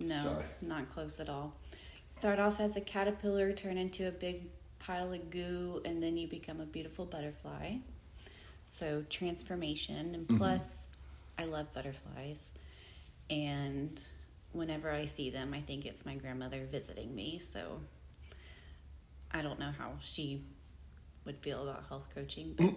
no, 0.00 0.22
Sorry. 0.22 0.44
not 0.60 0.88
close 0.90 1.18
at 1.20 1.30
all. 1.30 1.54
Start 2.10 2.40
off 2.40 2.58
as 2.58 2.76
a 2.76 2.80
caterpillar, 2.80 3.52
turn 3.52 3.78
into 3.78 4.08
a 4.08 4.10
big 4.10 4.42
pile 4.80 5.12
of 5.12 5.30
goo, 5.30 5.80
and 5.84 6.02
then 6.02 6.16
you 6.16 6.26
become 6.26 6.60
a 6.60 6.66
beautiful 6.66 7.06
butterfly. 7.06 7.76
So, 8.64 9.04
transformation. 9.08 10.14
And 10.14 10.26
mm-hmm. 10.26 10.36
plus, 10.36 10.88
I 11.38 11.44
love 11.44 11.72
butterflies. 11.72 12.54
And 13.30 14.02
whenever 14.50 14.90
I 14.90 15.04
see 15.04 15.30
them, 15.30 15.54
I 15.54 15.60
think 15.60 15.86
it's 15.86 16.04
my 16.04 16.16
grandmother 16.16 16.66
visiting 16.68 17.14
me. 17.14 17.38
So, 17.38 17.80
I 19.30 19.40
don't 19.40 19.60
know 19.60 19.70
how 19.78 19.92
she 20.00 20.42
would 21.24 21.38
feel 21.38 21.62
about 21.62 21.84
health 21.88 22.08
coaching. 22.12 22.56
But, 22.58 22.74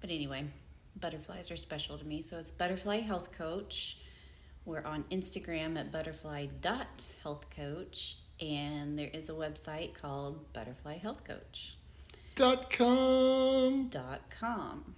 but 0.00 0.08
anyway, 0.08 0.46
butterflies 0.98 1.50
are 1.50 1.56
special 1.56 1.98
to 1.98 2.06
me. 2.06 2.22
So 2.22 2.38
it's 2.38 2.50
Butterfly 2.50 3.00
Health 3.00 3.36
Coach. 3.36 3.98
We're 4.64 4.84
on 4.84 5.04
Instagram 5.10 5.76
at 5.78 5.92
butterfly.healthcoach. 5.92 8.14
And 8.40 8.98
there 8.98 9.10
is 9.12 9.28
a 9.28 9.32
website 9.32 9.92
called 9.94 10.52
Butterfly 10.52 10.98
Health 10.98 11.24
Coach. 11.24 11.76
Dot 12.34 12.70
com. 12.70 13.88
Dot 13.88 14.22
com. 14.30 14.94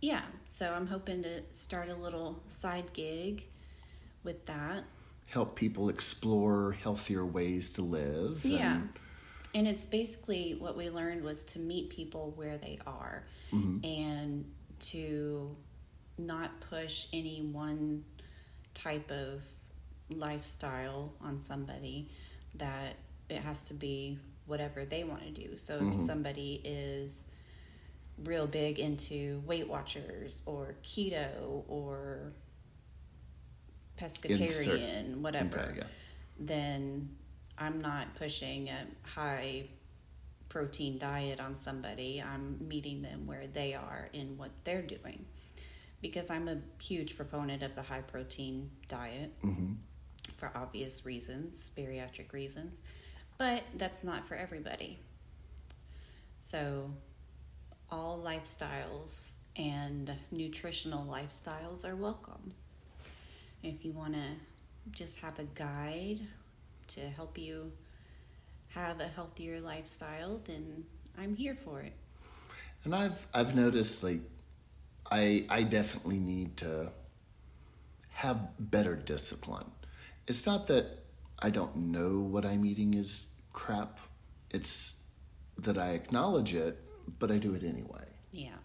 Yeah, 0.00 0.22
so 0.46 0.72
I'm 0.72 0.86
hoping 0.86 1.22
to 1.22 1.42
start 1.52 1.88
a 1.88 1.94
little 1.94 2.42
side 2.48 2.92
gig 2.92 3.46
with 4.22 4.44
that. 4.46 4.84
Help 5.26 5.56
people 5.56 5.88
explore 5.88 6.72
healthier 6.72 7.24
ways 7.24 7.72
to 7.72 7.82
live. 7.82 8.44
Yeah. 8.44 8.82
And 9.54 9.66
it's 9.66 9.86
basically 9.86 10.56
what 10.60 10.76
we 10.76 10.90
learned 10.90 11.24
was 11.24 11.42
to 11.44 11.58
meet 11.58 11.88
people 11.90 12.32
where 12.36 12.58
they 12.58 12.78
are 12.86 13.24
mm-hmm. 13.50 13.84
and 13.84 14.44
to 14.80 15.56
not 16.18 16.60
push 16.60 17.06
any 17.12 17.40
one 17.40 18.04
type 18.76 19.10
of 19.10 19.42
lifestyle 20.10 21.12
on 21.20 21.40
somebody 21.40 22.08
that 22.56 22.94
it 23.28 23.38
has 23.38 23.64
to 23.64 23.74
be 23.74 24.18
whatever 24.46 24.84
they 24.84 25.02
want 25.02 25.22
to 25.22 25.30
do. 25.30 25.56
So 25.56 25.74
if 25.76 25.80
mm-hmm. 25.80 25.92
somebody 25.92 26.60
is 26.64 27.24
real 28.24 28.46
big 28.46 28.78
into 28.78 29.42
Weight 29.46 29.68
Watchers 29.68 30.42
or 30.46 30.74
keto 30.82 31.64
or 31.68 32.32
pescatarian, 33.98 35.20
whatever 35.20 35.58
Okay, 35.58 35.78
yeah. 35.78 35.84
then 36.38 37.08
I'm 37.58 37.80
not 37.80 38.14
pushing 38.14 38.68
a 38.68 38.86
high 39.02 39.64
protein 40.48 40.98
diet 40.98 41.40
on 41.40 41.56
somebody. 41.56 42.22
I'm 42.22 42.56
meeting 42.60 43.02
them 43.02 43.26
where 43.26 43.46
they 43.46 43.74
are 43.74 44.08
in 44.12 44.36
what 44.38 44.50
they're 44.64 44.82
doing. 44.82 45.24
Because 46.06 46.30
I'm 46.30 46.46
a 46.46 46.56
huge 46.80 47.16
proponent 47.16 47.64
of 47.64 47.74
the 47.74 47.82
high 47.82 48.00
protein 48.00 48.70
diet 48.86 49.32
mm-hmm. 49.42 49.72
for 50.36 50.52
obvious 50.54 51.04
reasons, 51.04 51.72
bariatric 51.76 52.32
reasons, 52.32 52.84
but 53.38 53.64
that's 53.76 54.04
not 54.04 54.24
for 54.24 54.36
everybody. 54.36 55.00
So, 56.38 56.88
all 57.90 58.22
lifestyles 58.24 59.38
and 59.56 60.12
nutritional 60.30 61.04
lifestyles 61.06 61.84
are 61.84 61.96
welcome. 61.96 62.54
If 63.64 63.84
you 63.84 63.90
want 63.90 64.14
to 64.14 64.28
just 64.92 65.18
have 65.18 65.40
a 65.40 65.44
guide 65.56 66.20
to 66.86 67.00
help 67.00 67.36
you 67.36 67.72
have 68.68 69.00
a 69.00 69.08
healthier 69.08 69.60
lifestyle, 69.60 70.38
then 70.46 70.84
I'm 71.18 71.34
here 71.34 71.56
for 71.56 71.80
it. 71.80 71.94
And 72.84 72.94
I've 72.94 73.26
I've 73.34 73.56
noticed 73.56 74.04
like 74.04 74.20
I 75.10 75.46
I 75.48 75.62
definitely 75.62 76.18
need 76.18 76.56
to 76.58 76.92
have 78.10 78.38
better 78.58 78.96
discipline. 78.96 79.70
It's 80.26 80.46
not 80.46 80.66
that 80.68 80.86
I 81.38 81.50
don't 81.50 81.76
know 81.76 82.20
what 82.20 82.44
I'm 82.44 82.64
eating 82.64 82.94
is 82.94 83.26
crap. 83.52 83.98
It's 84.50 85.00
that 85.58 85.78
I 85.78 85.90
acknowledge 85.90 86.54
it, 86.54 86.78
but 87.18 87.30
I 87.30 87.38
do 87.38 87.54
it 87.54 87.62
anyway. 87.62 88.06
Yeah. 88.32 88.56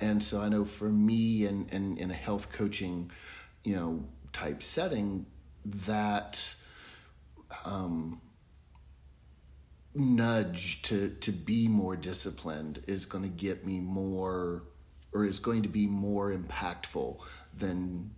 And 0.00 0.22
so 0.22 0.40
I 0.40 0.48
know 0.48 0.64
for 0.64 0.88
me 0.88 1.46
and 1.46 1.70
in, 1.70 1.92
in, 1.92 1.98
in 1.98 2.10
a 2.10 2.14
health 2.14 2.52
coaching, 2.52 3.10
you 3.62 3.76
know, 3.76 4.04
type 4.32 4.62
setting, 4.62 5.26
that 5.64 6.54
um, 7.64 8.20
nudge 9.94 10.82
to, 10.82 11.08
to 11.20 11.32
be 11.32 11.68
more 11.68 11.96
disciplined 11.96 12.82
is 12.86 13.06
going 13.06 13.24
to 13.24 13.30
get 13.30 13.64
me 13.64 13.78
more 13.80 14.64
or 15.14 15.24
is 15.24 15.38
going 15.38 15.62
to 15.62 15.68
be 15.68 15.86
more 15.86 16.32
impactful 16.32 17.18
than 17.56 18.10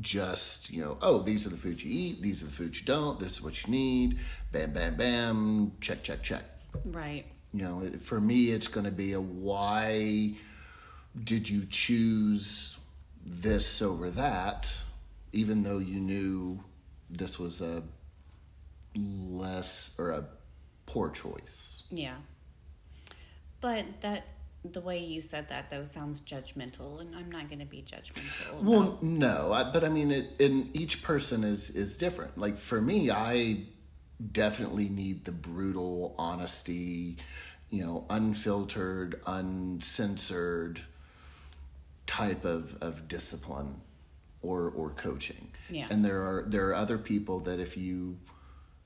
just, 0.00 0.70
you 0.70 0.82
know, 0.82 0.96
oh, 1.02 1.20
these 1.20 1.46
are 1.46 1.50
the 1.50 1.56
foods 1.56 1.84
you 1.84 1.90
eat, 1.92 2.22
these 2.22 2.42
are 2.42 2.46
the 2.46 2.52
foods 2.52 2.80
you 2.80 2.86
don't, 2.86 3.18
this 3.18 3.32
is 3.32 3.42
what 3.42 3.66
you 3.66 3.72
need, 3.72 4.18
bam, 4.52 4.72
bam, 4.72 4.96
bam, 4.96 5.72
check, 5.80 6.02
check, 6.02 6.22
check. 6.22 6.44
Right. 6.84 7.24
You 7.52 7.62
know, 7.62 7.90
for 7.98 8.20
me, 8.20 8.50
it's 8.50 8.68
going 8.68 8.84
to 8.84 8.92
be 8.92 9.12
a 9.14 9.20
why 9.20 10.34
did 11.24 11.48
you 11.48 11.66
choose 11.68 12.78
this 13.24 13.82
over 13.82 14.10
that, 14.10 14.70
even 15.32 15.62
though 15.62 15.78
you 15.78 15.98
knew 15.98 16.62
this 17.10 17.38
was 17.38 17.60
a 17.60 17.82
less 18.94 19.94
or 19.98 20.10
a 20.10 20.24
poor 20.84 21.10
choice. 21.10 21.84
Yeah. 21.90 22.16
But 23.60 23.84
that 24.02 24.24
the 24.72 24.80
way 24.80 24.98
you 24.98 25.20
said 25.20 25.48
that 25.48 25.70
though 25.70 25.84
sounds 25.84 26.20
judgmental 26.20 27.00
and 27.00 27.14
I'm 27.14 27.30
not 27.30 27.48
going 27.48 27.60
to 27.60 27.66
be 27.66 27.82
judgmental. 27.82 28.62
Well, 28.62 28.98
no, 29.02 29.52
I, 29.52 29.70
but 29.70 29.84
I 29.84 29.88
mean, 29.88 30.10
it, 30.10 30.40
and 30.40 30.74
each 30.76 31.02
person 31.02 31.44
is 31.44 31.70
is 31.70 31.96
different. 31.96 32.36
Like 32.38 32.56
for 32.56 32.80
me, 32.80 33.10
I 33.10 33.64
definitely 34.32 34.88
need 34.88 35.24
the 35.24 35.32
brutal 35.32 36.14
honesty, 36.18 37.18
you 37.70 37.84
know, 37.84 38.06
unfiltered, 38.10 39.20
uncensored 39.26 40.80
type 42.06 42.44
of 42.44 42.76
of 42.80 43.08
discipline 43.08 43.80
or 44.42 44.70
or 44.70 44.90
coaching. 44.90 45.50
Yeah. 45.70 45.86
And 45.90 46.04
there 46.04 46.22
are 46.22 46.44
there 46.46 46.68
are 46.68 46.74
other 46.74 46.98
people 46.98 47.40
that 47.40 47.60
if 47.60 47.76
you 47.76 48.16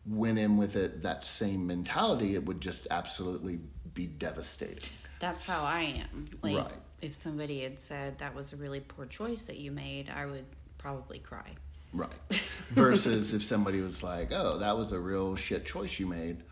went 0.07 0.39
in 0.39 0.57
with 0.57 0.77
it 0.77 1.03
that 1.03 1.25
same 1.25 1.67
mentality, 1.67 2.35
it 2.35 2.45
would 2.45 2.61
just 2.61 2.87
absolutely 2.91 3.61
be 3.95 4.07
devastating. 4.07 4.91
That's 5.21 5.49
how 5.49 5.65
I 5.65 5.83
am. 6.13 6.25
Like 6.43 6.57
Right. 6.57 6.73
if 7.03 7.15
somebody 7.15 7.61
had 7.61 7.79
said 7.79 8.19
that 8.19 8.35
was 8.35 8.53
a 8.53 8.57
really 8.57 8.81
poor 8.81 9.07
choice 9.07 9.45
that 9.45 9.59
you 9.59 9.71
made, 9.71 10.11
I 10.11 10.27
would 10.27 10.47
probably 10.79 11.21
cry. 11.21 11.47
Right. 11.93 12.11
Versus 12.71 13.33
if 13.35 13.43
somebody 13.43 13.81
was 13.81 14.03
like, 14.03 14.33
oh, 14.33 14.59
that 14.59 14.77
was 14.77 14.93
a 14.93 14.99
real 14.99 15.37
shit 15.37 15.65
choice 15.67 15.99
you 16.01 16.07
made. 16.07 16.43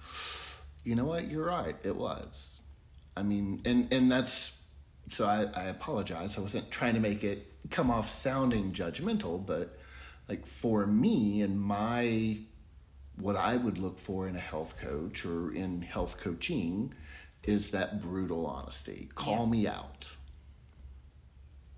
You 0.84 0.94
know 0.94 1.04
what? 1.04 1.28
You're 1.28 1.46
right. 1.46 1.76
It 1.82 1.96
was. 1.96 2.60
I 3.16 3.22
mean, 3.22 3.62
and, 3.64 3.92
and 3.92 4.10
that's, 4.10 4.64
so 5.08 5.26
I, 5.26 5.46
I 5.58 5.64
apologize. 5.66 6.36
I 6.38 6.40
wasn't 6.40 6.70
trying 6.70 6.94
to 6.94 7.00
make 7.00 7.24
it 7.24 7.46
come 7.70 7.90
off 7.90 8.08
sounding 8.08 8.72
judgmental, 8.72 9.44
but 9.44 9.78
like 10.28 10.46
for 10.46 10.86
me 10.86 11.42
and 11.42 11.60
my, 11.60 12.38
what 13.16 13.36
I 13.36 13.56
would 13.56 13.78
look 13.78 13.98
for 13.98 14.28
in 14.28 14.36
a 14.36 14.40
health 14.40 14.78
coach 14.80 15.24
or 15.24 15.52
in 15.52 15.82
health 15.82 16.20
coaching 16.20 16.92
is 17.44 17.70
that 17.70 18.00
brutal 18.00 18.46
honesty. 18.46 19.08
Call 19.14 19.44
Yeah. 19.44 19.50
me 19.50 19.66
out. 19.66 20.08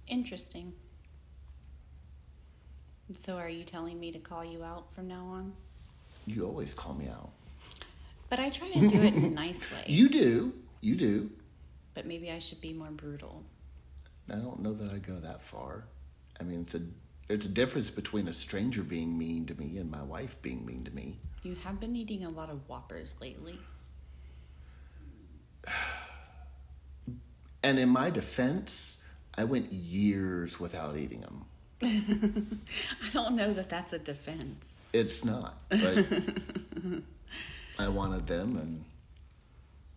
Interesting. 0.08 0.72
So 3.14 3.36
are 3.36 3.48
you 3.48 3.64
telling 3.64 3.98
me 3.98 4.12
to 4.12 4.18
call 4.18 4.44
you 4.44 4.62
out 4.64 4.92
from 4.94 5.08
now 5.08 5.24
on? 5.26 5.52
You 6.26 6.46
always 6.46 6.74
call 6.74 6.94
me 6.94 7.08
out. 7.08 7.30
But 8.28 8.38
I 8.38 8.50
try 8.50 8.68
to 8.70 8.88
do 8.88 9.02
it 9.02 9.14
in 9.14 9.24
a 9.24 9.30
nice 9.44 9.70
way. 9.72 9.84
You 9.86 10.08
do. 10.08 10.52
You 10.80 10.96
do. 10.96 11.30
But 11.94 12.06
maybe 12.06 12.30
I 12.30 12.38
should 12.38 12.60
be 12.60 12.72
more 12.72 12.90
brutal. 12.90 13.44
I 14.32 14.36
don't 14.36 14.60
know 14.60 14.72
that 14.72 14.92
I 14.92 14.98
go 14.98 15.18
that 15.18 15.42
far. 15.42 15.84
I 16.38 16.44
mean, 16.44 16.60
it's 16.60 16.74
a 16.76 16.80
there's 17.26 17.46
a 17.46 17.48
difference 17.50 17.90
between 17.90 18.26
a 18.28 18.32
stranger 18.32 18.82
being 18.82 19.16
mean 19.16 19.46
to 19.46 19.54
me 19.54 19.78
and 19.78 19.88
my 19.90 20.02
wife 20.02 20.40
being 20.42 20.64
mean 20.66 20.84
to 20.84 20.90
me. 20.92 21.16
You 21.44 21.54
have 21.64 21.78
been 21.80 21.94
eating 21.94 22.24
a 22.24 22.28
lot 22.28 22.50
of 22.50 22.68
Whoppers 22.68 23.20
lately. 23.20 23.58
And 27.62 27.78
in 27.78 27.90
my 27.90 28.08
defense, 28.08 29.04
I 29.34 29.44
went 29.44 29.70
years 29.70 30.58
without 30.58 30.96
eating 30.96 31.20
them. 31.20 31.44
I 31.82 33.10
don't 33.12 33.36
know 33.36 33.52
that 33.52 33.68
that's 33.68 33.92
a 33.92 33.98
defense. 33.98 34.78
It's 34.92 35.24
not, 35.24 35.54
but 35.68 36.06
I 37.78 37.88
wanted 37.88 38.26
them, 38.26 38.56
and 38.56 38.84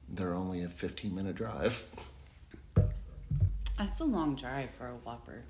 they're 0.10 0.34
only 0.34 0.64
a 0.64 0.70
15 0.70 1.14
minute 1.14 1.36
drive. 1.36 1.86
That's 3.78 4.00
a 4.02 4.06
long 4.06 4.36
drive 4.36 4.70
for 4.70 4.88
a 4.88 4.94
Whopper. 5.04 5.42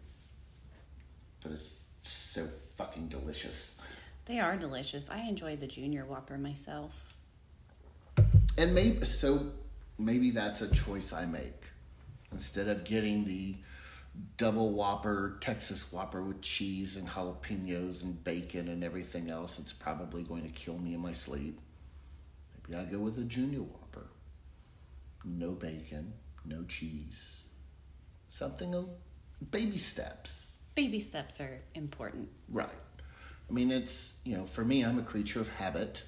But 1.41 1.51
it's 1.51 1.82
so 2.01 2.48
fucking 2.75 3.10
delicious. 3.10 3.82
They 4.25 4.39
are 4.39 4.55
delicious. 4.55 5.10
I 5.10 5.20
enjoy 5.27 5.58
the 5.58 5.67
Junior 5.67 6.05
Whopper 6.05 6.38
myself. 6.38 7.17
And 8.58 8.74
maybe 8.74 9.05
so 9.05 9.51
maybe 9.97 10.31
that's 10.31 10.62
a 10.62 10.73
choice 10.73 11.13
I 11.13 11.25
make. 11.25 11.63
Instead 12.31 12.67
of 12.67 12.83
getting 12.83 13.25
the 13.25 13.57
double 14.38 14.73
Whopper, 14.73 15.38
Texas 15.41 15.91
Whopper 15.91 16.21
with 16.21 16.41
cheese 16.41 16.97
and 16.97 17.07
jalapenos 17.07 18.03
and 18.03 18.23
bacon 18.23 18.67
and 18.67 18.83
everything 18.83 19.29
else, 19.29 19.59
it's 19.59 19.73
probably 19.73 20.23
going 20.23 20.43
to 20.43 20.51
kill 20.51 20.77
me 20.77 20.93
in 20.93 21.01
my 21.01 21.13
sleep. 21.13 21.59
Maybe 22.67 22.79
I 22.79 22.85
go 22.85 23.00
with 23.00 23.17
a 23.17 23.23
Junior 23.23 23.62
Whopper. 23.62 24.07
No 25.25 25.51
bacon, 25.51 26.13
no 26.45 26.63
cheese. 26.63 27.50
Something 28.29 28.73
of 28.75 28.89
baby 29.51 29.77
steps. 29.77 30.59
Baby 30.75 31.00
steps 31.00 31.39
are 31.39 31.59
important. 31.75 32.29
Right. 32.50 32.69
I 33.50 33.53
mean, 33.53 33.71
it's, 33.71 34.21
you 34.25 34.38
know, 34.38 34.45
for 34.45 34.65
me, 34.65 34.83
I'm 34.83 34.97
a 35.00 35.03
creature 35.03 35.39
of 35.39 35.47
habit. 35.50 36.03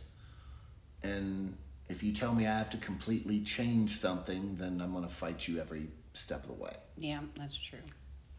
And 1.04 1.56
if 1.90 2.04
you 2.04 2.12
tell 2.12 2.34
me 2.34 2.48
I 2.48 2.58
have 2.58 2.70
to 2.72 2.78
completely 2.78 3.42
change 3.42 3.92
something, 3.92 4.56
then 4.56 4.82
I'm 4.82 4.92
going 4.92 5.04
to 5.04 5.14
fight 5.14 5.48
you 5.48 5.60
every 5.60 5.88
step 6.14 6.42
of 6.42 6.48
the 6.48 6.54
way. 6.54 6.76
Yeah, 6.98 7.20
that's 7.36 7.58
true. 7.58 7.80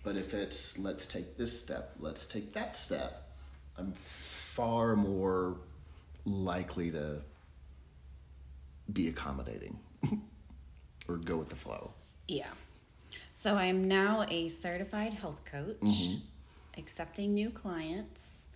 But 0.02 0.16
if 0.16 0.34
it's 0.34 0.78
let's 0.78 1.06
take 1.06 1.36
this 1.36 1.58
step, 1.58 1.94
let's 1.98 2.26
take 2.26 2.52
that 2.54 2.76
step, 2.76 3.28
I'm 3.78 3.92
far 3.92 4.96
more 4.96 5.56
likely 6.24 6.90
to 6.90 7.20
be 8.92 9.08
accommodating 9.08 9.78
or 11.08 11.16
go 11.18 11.36
with 11.36 11.48
the 11.48 11.56
flow. 11.56 11.92
Yeah. 12.28 12.50
So 13.34 13.56
I 13.56 13.64
am 13.64 13.86
now 13.86 14.24
a 14.28 14.48
certified 14.48 15.12
health 15.12 15.44
coach, 15.44 15.76
mm-hmm. 15.80 16.18
accepting 16.78 17.34
new 17.34 17.50
clients, 17.50 18.48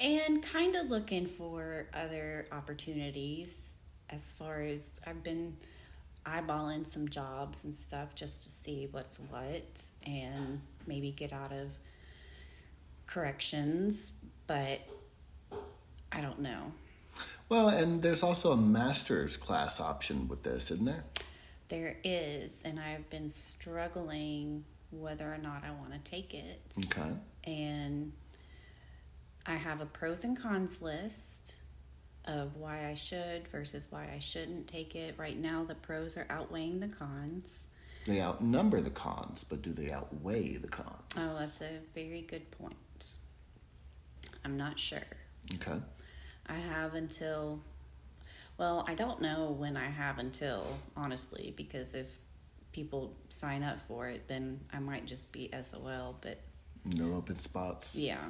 and 0.00 0.42
kind 0.42 0.74
of 0.76 0.86
looking 0.86 1.26
for 1.26 1.88
other 1.94 2.46
opportunities 2.52 3.75
as 4.10 4.32
far 4.32 4.60
as 4.60 5.00
I've 5.06 5.22
been 5.22 5.56
eyeballing 6.24 6.86
some 6.86 7.08
jobs 7.08 7.64
and 7.64 7.74
stuff 7.74 8.14
just 8.14 8.42
to 8.42 8.50
see 8.50 8.88
what's 8.90 9.18
what 9.30 9.90
and 10.06 10.60
maybe 10.86 11.12
get 11.12 11.32
out 11.32 11.52
of 11.52 11.78
corrections, 13.06 14.12
but 14.46 14.80
I 16.12 16.20
don't 16.20 16.40
know. 16.40 16.72
Well, 17.48 17.68
and 17.68 18.02
there's 18.02 18.22
also 18.22 18.52
a 18.52 18.56
master's 18.56 19.36
class 19.36 19.80
option 19.80 20.26
with 20.28 20.42
this, 20.42 20.70
isn't 20.72 20.84
there? 20.84 21.04
There 21.68 21.96
is, 22.04 22.62
and 22.64 22.78
I've 22.78 23.08
been 23.10 23.28
struggling 23.28 24.64
whether 24.90 25.32
or 25.32 25.38
not 25.38 25.62
I 25.64 25.70
want 25.72 25.92
to 25.92 26.10
take 26.10 26.34
it. 26.34 26.74
Okay. 26.86 27.10
and 27.44 28.12
I 29.46 29.54
have 29.54 29.80
a 29.80 29.86
pros 29.86 30.24
and 30.24 30.36
cons 30.38 30.82
list 30.82 31.60
of 32.26 32.56
why 32.56 32.88
I 32.88 32.94
should 32.94 33.46
versus 33.48 33.88
why 33.90 34.08
I 34.14 34.18
shouldn't 34.18 34.66
take 34.66 34.94
it. 34.94 35.14
Right 35.16 35.38
now, 35.38 35.64
the 35.64 35.74
pros 35.74 36.16
are 36.16 36.26
outweighing 36.30 36.80
the 36.80 36.88
cons. 36.88 37.68
They 38.06 38.20
outnumber 38.20 38.80
the 38.80 38.90
cons, 38.90 39.44
but 39.44 39.62
do 39.62 39.72
they 39.72 39.90
outweigh 39.90 40.56
the 40.58 40.68
cons? 40.68 41.14
Oh, 41.16 41.36
that's 41.38 41.60
a 41.60 41.80
very 41.94 42.22
good 42.22 42.48
point. 42.52 43.18
I'm 44.44 44.56
not 44.56 44.78
sure. 44.78 45.00
Okay. 45.54 45.80
I 46.46 46.54
have 46.54 46.94
until, 46.94 47.60
well, 48.58 48.84
I 48.86 48.94
don't 48.94 49.20
know 49.20 49.56
when 49.58 49.76
I 49.76 49.86
have 49.86 50.18
until, 50.18 50.64
honestly, 50.96 51.52
because 51.56 51.94
if 51.94 52.20
people 52.72 53.12
sign 53.28 53.62
up 53.62 53.80
for 53.88 54.08
it, 54.08 54.28
then 54.28 54.60
I 54.72 54.78
might 54.78 55.06
just 55.06 55.32
be 55.32 55.50
SOL, 55.62 56.16
but 56.20 56.38
No 56.84 57.14
open 57.14 57.38
spots. 57.38 57.96
Yeah. 57.96 58.24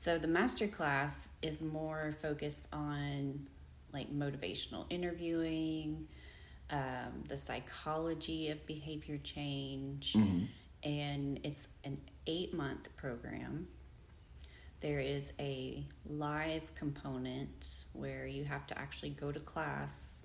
So 0.00 0.16
the 0.16 0.28
master 0.28 0.66
class 0.66 1.28
is 1.42 1.60
more 1.60 2.10
focused 2.22 2.68
on 2.72 3.46
like 3.92 4.10
motivational 4.10 4.86
interviewing, 4.88 6.08
um, 6.70 7.22
the 7.28 7.36
psychology 7.36 8.48
of 8.48 8.64
behavior 8.64 9.18
change, 9.18 10.16
and 10.84 11.38
it's 11.44 11.68
an 11.84 12.00
eight 12.26 12.54
month 12.54 12.96
program. 12.96 13.68
There 14.80 15.00
is 15.00 15.34
a 15.38 15.84
live 16.06 16.74
component 16.74 17.84
where 17.92 18.26
you 18.26 18.44
have 18.44 18.66
to 18.68 18.78
actually 18.78 19.10
go 19.10 19.30
to 19.30 19.40
class 19.40 20.22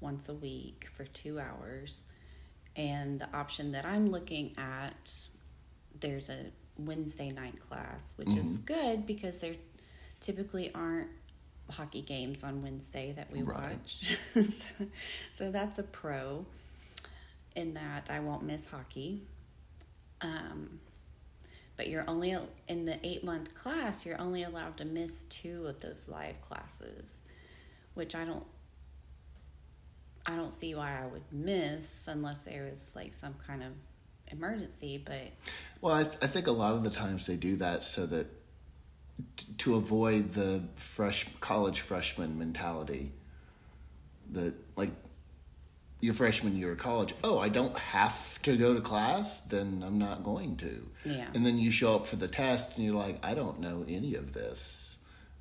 once 0.00 0.30
a 0.30 0.34
week 0.34 0.88
for 0.94 1.04
two 1.04 1.38
hours. 1.38 2.04
And 2.74 3.20
the 3.20 3.28
option 3.36 3.70
that 3.72 3.84
I'm 3.84 4.10
looking 4.10 4.54
at 4.56 5.28
there's 6.00 6.30
a 6.30 6.46
Wednesday 6.86 7.30
night 7.30 7.58
class, 7.60 8.14
which 8.16 8.36
is 8.36 8.58
good 8.60 9.06
because 9.06 9.40
there 9.40 9.54
typically 10.20 10.72
aren't 10.74 11.08
hockey 11.70 12.02
games 12.02 12.42
on 12.44 12.62
Wednesday 12.62 13.12
that 13.12 13.30
we 13.30 13.42
Right. 13.42 13.78
watch. 13.78 14.16
so, 14.34 14.86
so 15.32 15.50
that's 15.50 15.78
a 15.78 15.82
pro 15.82 16.44
in 17.56 17.74
that 17.74 18.10
I 18.10 18.20
won't 18.20 18.42
miss 18.42 18.66
hockey. 18.66 19.22
Um, 20.20 20.80
but 21.76 21.88
you're 21.88 22.04
only 22.08 22.36
in 22.68 22.84
the 22.84 22.98
eight 23.06 23.24
month 23.24 23.54
class, 23.54 24.04
you're 24.04 24.20
only 24.20 24.42
allowed 24.42 24.76
to 24.78 24.84
miss 24.84 25.24
two 25.24 25.66
of 25.66 25.80
those 25.80 26.08
live 26.08 26.40
classes, 26.42 27.22
which 27.94 28.14
I 28.14 28.24
don't. 28.24 28.44
I 30.26 30.36
don't 30.36 30.52
see 30.52 30.74
why 30.74 31.00
I 31.02 31.06
would 31.06 31.22
miss 31.32 32.06
unless 32.06 32.44
there 32.44 32.66
is 32.66 32.92
like 32.94 33.14
some 33.14 33.34
kind 33.46 33.62
of 33.62 33.72
emergency, 34.32 35.02
but 35.04 35.22
Well, 35.80 35.94
I, 35.94 36.02
th- 36.04 36.16
I 36.22 36.26
think 36.26 36.46
a 36.46 36.52
lot 36.52 36.74
of 36.74 36.82
the 36.82 36.90
times 36.90 37.26
they 37.26 37.36
do 37.36 37.56
that 37.56 37.82
so 37.82 38.06
that 38.06 38.26
t- 39.36 39.46
to 39.58 39.76
avoid 39.76 40.32
the 40.32 40.62
fresh 40.74 41.26
college 41.40 41.80
freshman 41.80 42.38
mentality 42.38 43.12
that 44.32 44.54
like 44.76 44.90
your 46.00 46.14
freshman 46.14 46.56
year 46.56 46.72
of 46.72 46.78
college, 46.78 47.14
oh, 47.24 47.38
I 47.38 47.48
don't 47.50 47.76
have 47.76 48.40
to 48.42 48.56
go 48.56 48.74
to 48.74 48.80
class, 48.80 49.40
then 49.42 49.82
I'm 49.86 49.98
not 49.98 50.24
going 50.24 50.56
to. 50.58 50.86
Yeah. 51.04 51.26
And 51.34 51.44
then 51.44 51.58
you 51.58 51.70
show 51.70 51.96
up 51.96 52.06
for 52.06 52.16
the 52.16 52.28
test 52.28 52.76
and 52.76 52.86
you're 52.86 52.94
like, 52.94 53.18
I 53.22 53.34
don't 53.34 53.60
know 53.60 53.84
any 53.86 54.14
of 54.14 54.32
this. 54.32 54.96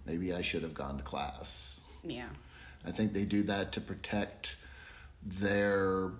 Maybe 0.05 0.33
I 0.33 0.41
should 0.41 0.63
have 0.63 0.73
gone 0.73 0.97
to 0.97 1.03
class. 1.03 1.79
yeah. 2.03 2.27
I 2.85 2.91
think 2.91 3.11
they 3.11 3.25
do 3.25 3.43
that 3.43 3.73
to 3.73 3.81
protect 3.81 4.55
their 5.21 6.11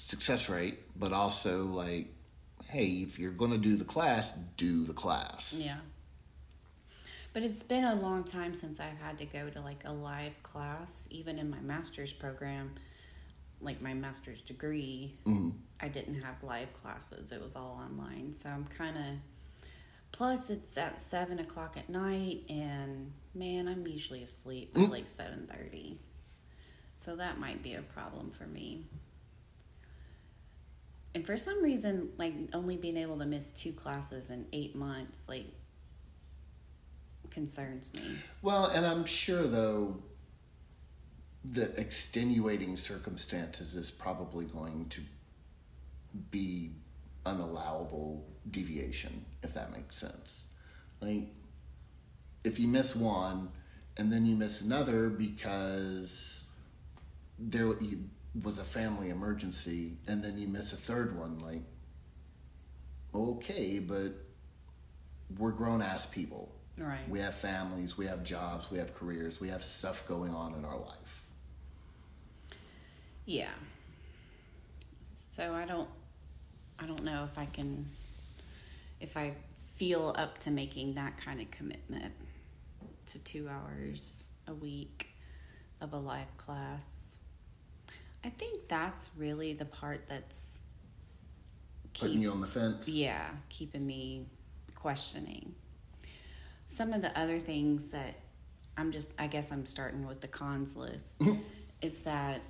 success 0.00 0.48
rate, 0.48 0.78
but 0.98 1.12
also 1.12 1.64
like, 1.66 2.08
hey, 2.64 2.86
if 2.86 3.18
you're 3.18 3.32
going 3.32 3.50
to 3.50 3.58
do 3.58 3.76
the 3.76 3.84
class, 3.84 4.32
do 4.56 4.82
the 4.84 4.94
class. 4.94 5.62
Yeah. 5.64 5.76
But 7.32 7.42
it's 7.42 7.62
been 7.62 7.84
a 7.84 7.94
long 7.94 8.24
time 8.24 8.54
since 8.54 8.80
I've 8.80 8.98
had 8.98 9.18
to 9.18 9.26
go 9.26 9.48
to 9.50 9.60
like 9.60 9.82
a 9.84 9.92
live 9.92 10.42
class, 10.42 11.06
even 11.10 11.38
in 11.38 11.50
my 11.50 11.60
master's 11.60 12.12
program, 12.12 12.72
like 13.60 13.80
my 13.80 13.94
master's 13.94 14.40
degree. 14.40 15.14
Mm-hmm. 15.26 15.50
I 15.80 15.88
didn't 15.88 16.20
have 16.22 16.42
live 16.42 16.72
classes, 16.72 17.30
it 17.30 17.42
was 17.42 17.54
all 17.54 17.80
online. 17.84 18.32
So 18.32 18.48
I'm 18.48 18.64
kind 18.64 18.96
of. 18.96 19.04
Plus, 20.12 20.50
it's 20.50 20.76
at 20.76 21.00
seven 21.00 21.38
o'clock 21.38 21.76
at 21.76 21.88
night, 21.88 22.40
and 22.48 23.12
man, 23.32 23.68
I'm 23.68 23.86
usually 23.86 24.24
asleep 24.24 24.74
by 24.74 24.80
mm. 24.80 24.90
like 24.90 25.06
seven 25.06 25.46
thirty, 25.46 25.98
so 26.98 27.14
that 27.14 27.38
might 27.38 27.62
be 27.62 27.74
a 27.74 27.82
problem 27.82 28.32
for 28.32 28.42
me. 28.44 28.82
And 31.14 31.26
for 31.26 31.36
some 31.36 31.62
reason, 31.62 32.10
like 32.18 32.34
only 32.52 32.76
being 32.76 32.96
able 32.96 33.18
to 33.18 33.26
miss 33.26 33.50
two 33.50 33.72
classes 33.72 34.30
in 34.30 34.46
eight 34.52 34.76
months, 34.76 35.28
like 35.28 35.46
concerns 37.30 37.92
me. 37.94 38.02
Well, 38.42 38.66
and 38.66 38.86
I'm 38.86 39.04
sure 39.04 39.42
though 39.42 39.96
that 41.44 41.78
extenuating 41.78 42.76
circumstances 42.76 43.74
is 43.74 43.90
probably 43.90 44.44
going 44.44 44.86
to 44.90 45.00
be 46.30 46.70
unallowable 47.24 48.22
deviation, 48.50 49.24
if 49.42 49.54
that 49.54 49.72
makes 49.72 49.96
sense. 49.96 50.48
Like, 51.00 51.28
if 52.44 52.60
you 52.60 52.68
miss 52.68 52.94
one 52.94 53.48
and 53.96 54.12
then 54.12 54.26
you 54.26 54.36
miss 54.36 54.62
another 54.62 55.08
because 55.08 56.46
there 57.38 57.66
you- 57.80 58.08
was 58.42 58.58
a 58.58 58.64
family 58.64 59.10
emergency, 59.10 59.92
and 60.06 60.22
then 60.22 60.38
you 60.38 60.46
miss 60.46 60.72
a 60.72 60.76
third 60.76 61.18
one, 61.18 61.38
like, 61.40 61.62
okay, 63.14 63.78
but 63.80 64.12
we're 65.38 65.50
grown 65.50 65.82
ass 65.82 66.06
people. 66.06 66.52
Right. 66.78 67.08
We 67.08 67.20
have 67.20 67.34
families, 67.34 67.98
we 67.98 68.06
have 68.06 68.24
jobs, 68.24 68.70
we 68.70 68.78
have 68.78 68.94
careers, 68.94 69.40
we 69.40 69.48
have 69.48 69.62
stuff 69.62 70.08
going 70.08 70.34
on 70.34 70.54
in 70.54 70.64
our 70.64 70.78
life. 70.78 71.26
Yeah. 73.26 73.50
So 75.14 75.52
I 75.52 75.64
don't 75.66 75.88
I 76.80 76.86
don't 76.86 77.04
know 77.04 77.24
if 77.24 77.38
I 77.38 77.44
can 77.46 77.84
if 79.00 79.16
I 79.16 79.32
feel 79.74 80.14
up 80.16 80.38
to 80.38 80.50
making 80.50 80.94
that 80.94 81.16
kind 81.18 81.40
of 81.40 81.50
commitment 81.50 82.12
to 83.06 83.18
2 83.22 83.48
hours 83.48 84.30
a 84.48 84.54
week 84.54 85.08
of 85.80 85.92
a 85.92 85.96
live 85.96 86.36
class. 86.36 86.99
I 88.24 88.28
think 88.28 88.68
that's 88.68 89.10
really 89.16 89.52
the 89.54 89.64
part 89.64 90.06
that's 90.08 90.62
Putting 91.98 92.20
you 92.20 92.30
on 92.30 92.40
the 92.40 92.46
fence. 92.46 92.88
yeah, 92.88 93.30
keeping 93.48 93.86
me 93.86 94.26
questioning. 94.74 95.54
Some 96.66 96.92
of 96.92 97.02
the 97.02 97.18
other 97.18 97.38
things 97.38 97.90
that 97.90 98.14
I'm 98.76 98.90
just, 98.92 99.12
I 99.18 99.26
guess 99.26 99.50
I'm 99.52 99.66
starting 99.66 100.06
with 100.06 100.20
the 100.20 100.28
cons 100.28 100.76
list, 100.76 101.20
is 101.82 102.02
that 102.02 102.40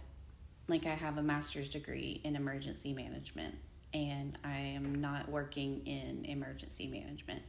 like 0.68 0.86
I 0.86 0.90
have 0.90 1.18
a 1.18 1.22
master's 1.22 1.68
degree 1.68 2.20
in 2.22 2.36
emergency 2.36 2.92
management 2.92 3.54
and 3.92 4.38
I 4.44 4.56
am 4.56 4.94
not 4.94 5.28
working 5.28 5.82
in 5.86 6.24
emergency 6.26 6.86
management. 6.86 7.42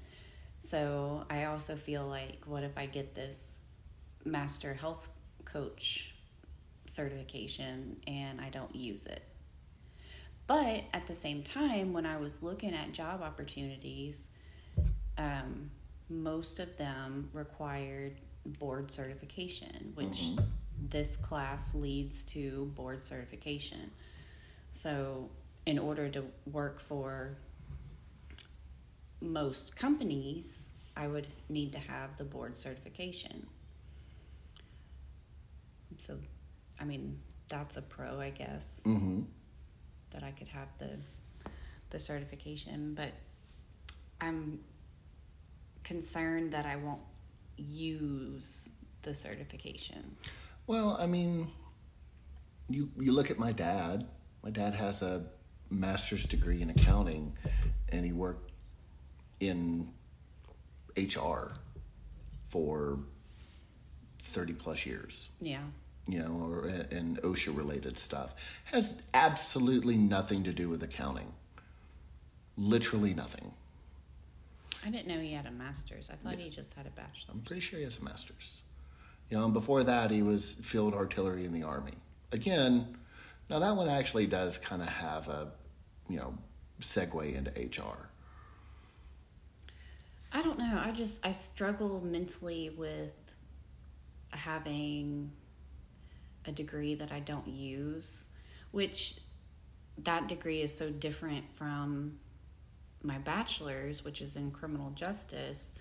So 0.58 1.26
I 1.30 1.46
also 1.46 1.76
feel 1.76 2.08
like, 2.08 2.44
what 2.46 2.64
if 2.64 2.78
I 2.78 2.86
get 2.86 3.14
this 3.14 3.62
master 4.26 4.74
health 4.74 5.10
coach 5.46 6.16
certification 6.92 7.98
and 8.08 8.40
I 8.42 8.50
don't 8.50 8.76
use 8.76 9.06
it? 9.06 9.24
But 10.48 10.84
at 10.94 11.08
the 11.08 11.16
same 11.16 11.44
time, 11.44 11.94
when 11.94 12.06
I 12.06 12.18
was 12.18 12.44
looking 12.44 12.74
at 12.74 12.92
job 12.92 13.22
opportunities, 13.22 14.30
um, 15.18 15.70
most 16.10 16.60
of 16.60 16.76
them 16.78 17.30
required 17.34 18.18
board 18.60 18.92
certification, 18.92 19.92
which 19.96 20.32
this 20.90 21.16
class 21.16 21.74
leads 21.76 22.24
to 22.26 22.66
board 22.76 23.04
certification. 23.04 23.92
So, 24.72 25.30
in 25.66 25.78
order 25.78 26.10
to 26.10 26.24
work 26.52 26.80
for 26.80 27.38
most 29.22 29.76
companies, 29.76 30.72
I 30.98 31.08
would 31.08 31.28
need 31.50 31.72
to 31.74 31.80
have 31.80 32.18
the 32.18 32.24
board 32.24 32.58
certification. 32.58 33.46
So, 35.98 36.18
I 36.82 36.84
mean, 36.84 37.20
that's 37.48 37.78
a 37.78 37.82
pro, 37.82 38.20
I 38.20 38.32
guess, 38.32 38.82
Mm-hmm. 38.86 39.22
that 40.12 40.24
I 40.24 40.32
could 40.32 40.48
have 40.48 40.68
the 40.80 40.90
the 41.92 42.00
certification, 42.00 42.94
but 42.96 43.12
I'm 44.22 44.60
concerned 45.84 46.52
that 46.54 46.66
I 46.66 46.78
won't 46.78 47.02
use 47.58 48.70
the 49.02 49.14
certification. 49.14 50.16
Well, 50.68 50.96
I 51.00 51.06
mean, 51.06 51.48
you 52.70 52.90
you 53.00 53.12
look 53.12 53.30
at 53.30 53.38
my 53.38 53.52
dad. 53.52 54.08
My 54.44 54.50
dad 54.50 54.74
has 54.74 55.02
a 55.02 55.26
master's 55.70 56.26
degree 56.26 56.62
in 56.62 56.70
accounting, 56.70 57.38
and 57.90 58.06
he 58.06 58.14
worked 58.14 58.52
in 59.42 59.90
HR 60.98 61.54
for 62.48 62.98
thirty 64.24 64.54
plus 64.54 64.86
years. 64.86 65.30
Yeah. 65.42 65.64
You 66.08 66.20
know, 66.20 66.50
or 66.52 66.68
in 66.68 67.20
OSHA 67.24 67.56
related 67.56 67.98
stuff 67.98 68.34
has 68.66 69.02
absolutely 69.14 69.96
nothing 69.96 70.44
to 70.44 70.54
do 70.54 70.68
with 70.68 70.82
accounting. 70.82 71.32
Literally 72.58 73.14
nothing. 73.14 73.54
I 74.86 74.90
didn't 74.90 75.08
know 75.08 75.20
he 75.20 75.34
had 75.34 75.46
a 75.46 75.52
master's. 75.52 76.10
I 76.10 76.16
thought 76.16 76.40
he 76.40 76.50
just 76.50 76.74
had 76.74 76.88
a 76.88 76.90
bachelor. 76.92 77.36
I'm 77.36 77.42
pretty 77.42 77.62
sure 77.62 77.78
he 77.78 77.84
has 77.84 78.00
a 78.00 78.04
master's. 78.04 78.62
You 79.30 79.38
know, 79.38 79.46
and 79.46 79.54
before 79.54 79.84
that, 79.84 80.12
he 80.12 80.24
was 80.24 80.56
field 80.56 80.94
artillery 80.94 81.46
in 81.46 81.52
the 81.52 81.64
army. 81.64 81.94
Again, 82.32 82.98
now 83.50 83.60
that 83.60 83.76
one 83.76 83.88
actually 83.88 84.26
does 84.26 84.58
kind 84.58 84.82
of 84.82 84.88
have 84.88 85.28
a, 85.28 85.52
you 86.10 86.18
know, 86.18 86.34
segue 86.82 87.36
into 87.36 87.52
HR. 87.52 88.10
I 90.34 90.42
don't 90.42 90.58
know. 90.58 90.82
I 90.84 90.92
just 90.92 91.26
I 91.26 91.32
struggle 91.32 92.02
mentally 92.02 92.72
with 92.78 93.14
having 94.32 95.32
a 96.46 96.52
degree 96.52 96.96
that 96.96 97.12
I 97.12 97.20
don't 97.20 97.48
use, 97.48 98.30
which 98.72 99.20
that 100.04 100.28
degree 100.28 100.62
is 100.62 100.76
so 100.76 100.90
different 100.90 101.46
from 101.54 102.18
my 103.04 103.18
bachelor's, 103.20 104.04
which 104.04 104.22
is 104.22 104.36
in 104.36 104.52
criminal 104.52 104.92
justice. 104.92 105.74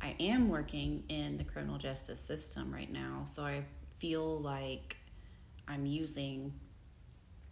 I 0.00 0.14
am 0.20 0.48
working 0.48 1.04
in 1.08 1.36
the 1.36 1.44
criminal 1.44 1.78
justice 1.78 2.20
system 2.20 2.72
right 2.72 2.90
now, 2.90 3.22
so 3.24 3.42
I 3.42 3.64
feel 3.98 4.38
like 4.40 4.96
I'm 5.68 5.84
using 5.84 6.52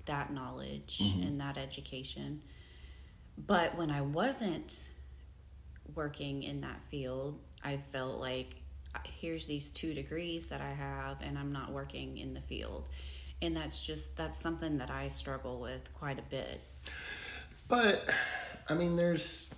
that 0.07 0.33
knowledge 0.33 1.01
mm-hmm. 1.03 1.27
and 1.27 1.41
that 1.41 1.59
education. 1.59 2.43
But 3.47 3.77
when 3.77 3.91
I 3.91 4.01
wasn't 4.01 4.91
working 5.95 6.43
in 6.43 6.61
that 6.63 6.81
field, 6.91 7.39
I 7.63 7.77
felt 7.77 8.19
like 8.19 8.57
here's 9.05 9.47
these 9.47 9.71
two 9.71 9.95
degrees 9.95 10.49
that 10.49 10.61
I 10.61 10.71
have, 10.71 11.19
and 11.23 11.39
I'm 11.39 11.53
not 11.53 11.73
working 11.73 12.19
in 12.19 12.35
the 12.35 12.41
field. 12.41 12.89
And 13.43 13.57
that's 13.57 13.87
just 13.87 14.17
that's 14.17 14.37
something 14.37 14.79
that 14.79 14.91
I 14.91 15.09
struggle 15.09 15.61
with 15.61 15.93
quite 15.95 16.19
a 16.19 16.23
bit. 16.23 16.61
But, 17.69 18.11
I 18.69 18.75
mean, 18.75 18.97
there's 18.97 19.55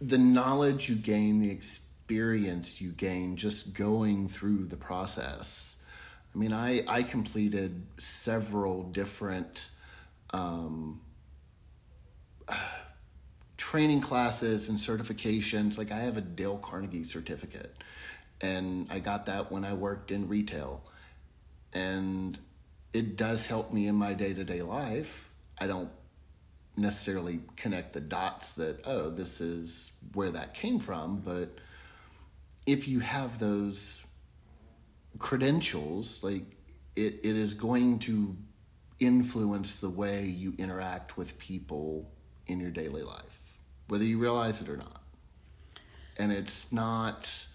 the 0.00 0.18
knowledge 0.18 0.88
you 0.88 0.96
gain, 0.96 1.40
the 1.40 1.50
experience 1.50 2.80
you 2.80 2.92
gain 2.92 3.36
just 3.36 3.74
going 3.74 4.28
through 4.28 4.66
the 4.66 4.76
process. 4.76 5.82
I 6.34 6.38
mean, 6.38 6.52
I, 6.52 6.82
I 6.86 7.02
completed 7.02 7.82
several 7.98 8.84
different 8.84 9.70
um, 10.30 11.00
training 13.56 14.00
classes 14.00 14.68
and 14.68 14.78
certifications. 14.78 15.76
Like, 15.76 15.90
I 15.90 15.98
have 15.98 16.16
a 16.16 16.20
Dale 16.22 16.58
Carnegie 16.58 17.04
certificate, 17.04 17.76
and 18.40 18.86
I 18.90 18.98
got 18.98 19.26
that 19.26 19.50
when 19.52 19.64
I 19.64 19.74
worked 19.74 20.10
in 20.10 20.28
retail. 20.28 20.82
And 21.72 22.38
it 22.92 23.16
does 23.16 23.46
help 23.46 23.72
me 23.72 23.86
in 23.86 23.94
my 23.94 24.14
day 24.14 24.32
to 24.34 24.44
day 24.44 24.62
life. 24.62 25.32
I 25.58 25.66
don't 25.66 25.90
necessarily 26.76 27.40
connect 27.56 27.92
the 27.92 28.00
dots 28.00 28.54
that 28.54 28.80
oh 28.86 29.10
this 29.10 29.40
is 29.40 29.92
where 30.14 30.30
that 30.30 30.54
came 30.54 30.78
from 30.78 31.20
but 31.20 31.48
if 32.66 32.88
you 32.88 33.00
have 33.00 33.38
those 33.38 34.06
credentials 35.18 36.22
like 36.22 36.42
it, 36.96 37.14
it 37.22 37.36
is 37.36 37.54
going 37.54 37.98
to 37.98 38.36
influence 38.98 39.80
the 39.80 39.90
way 39.90 40.24
you 40.24 40.54
interact 40.58 41.16
with 41.16 41.38
people 41.38 42.10
in 42.46 42.60
your 42.60 42.70
daily 42.70 43.02
life 43.02 43.58
whether 43.88 44.04
you 44.04 44.18
realize 44.18 44.62
it 44.62 44.68
or 44.68 44.76
not 44.76 45.02
and 46.18 46.32
it's 46.32 46.72
not 46.72 47.46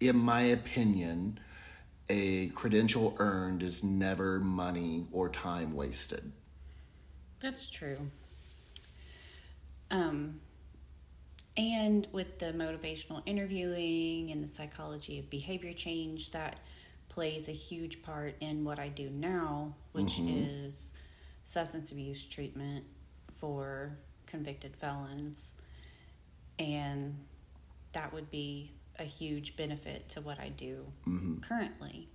in 0.00 0.16
my 0.16 0.40
opinion 0.40 1.38
a 2.08 2.48
credential 2.48 3.16
earned 3.18 3.62
is 3.62 3.82
never 3.82 4.38
money 4.40 5.06
or 5.10 5.28
time 5.30 5.74
wasted. 5.74 6.30
That's 7.40 7.70
true. 7.70 7.98
Um, 9.90 10.40
and 11.56 12.06
with 12.12 12.38
the 12.38 12.52
motivational 12.52 13.22
interviewing 13.26 14.30
and 14.32 14.42
the 14.42 14.48
psychology 14.48 15.18
of 15.18 15.30
behavior 15.30 15.72
change, 15.72 16.30
that 16.32 16.60
plays 17.08 17.48
a 17.48 17.52
huge 17.52 18.02
part 18.02 18.34
in 18.40 18.64
what 18.64 18.78
I 18.78 18.88
do 18.88 19.08
now, 19.10 19.74
which 19.92 20.18
is 20.18 20.94
substance 21.44 21.92
abuse 21.92 22.26
treatment 22.26 22.84
for 23.36 23.96
convicted 24.26 24.74
felons. 24.74 25.56
And 26.58 27.16
that 27.94 28.12
would 28.12 28.30
be 28.30 28.70
a 28.98 29.04
huge 29.04 29.56
benefit 29.56 30.08
to 30.10 30.20
what 30.20 30.38
I 30.38 30.50
do 30.50 30.84
mm-hmm. 31.06 31.38
currently. 31.40 32.08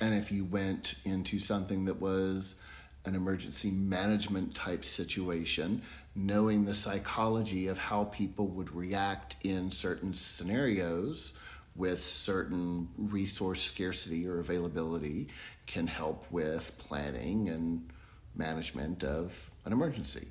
And 0.00 0.14
if 0.14 0.32
you 0.32 0.44
went 0.44 0.96
into 1.04 1.38
something 1.38 1.84
that 1.84 2.00
was 2.00 2.56
an 3.04 3.14
emergency 3.14 3.70
management 3.70 4.54
type 4.54 4.84
situation, 4.84 5.80
knowing 6.14 6.64
the 6.64 6.74
psychology 6.74 7.68
of 7.68 7.78
how 7.78 8.04
people 8.04 8.48
would 8.48 8.74
react 8.74 9.36
in 9.42 9.70
certain 9.70 10.12
scenarios 10.12 11.38
with 11.76 12.02
certain 12.02 12.88
resource 12.96 13.62
scarcity 13.62 14.26
or 14.26 14.40
availability 14.40 15.28
can 15.66 15.86
help 15.86 16.30
with 16.32 16.76
planning 16.78 17.48
and 17.48 17.88
management 18.34 19.04
of 19.04 19.50
an 19.64 19.72
emergency. 19.72 20.26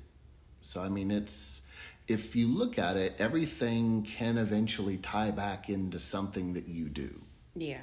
So, 0.60 0.82
I 0.82 0.88
mean, 0.88 1.10
it's 1.10 1.62
if 2.08 2.36
you 2.36 2.48
look 2.48 2.78
at 2.78 2.96
it, 2.96 3.14
everything 3.18 4.02
can 4.04 4.38
eventually 4.38 4.96
tie 4.98 5.30
back 5.30 5.68
into 5.68 5.98
something 5.98 6.54
that 6.54 6.68
you 6.68 6.88
do 6.88 7.10
Yeah. 7.54 7.80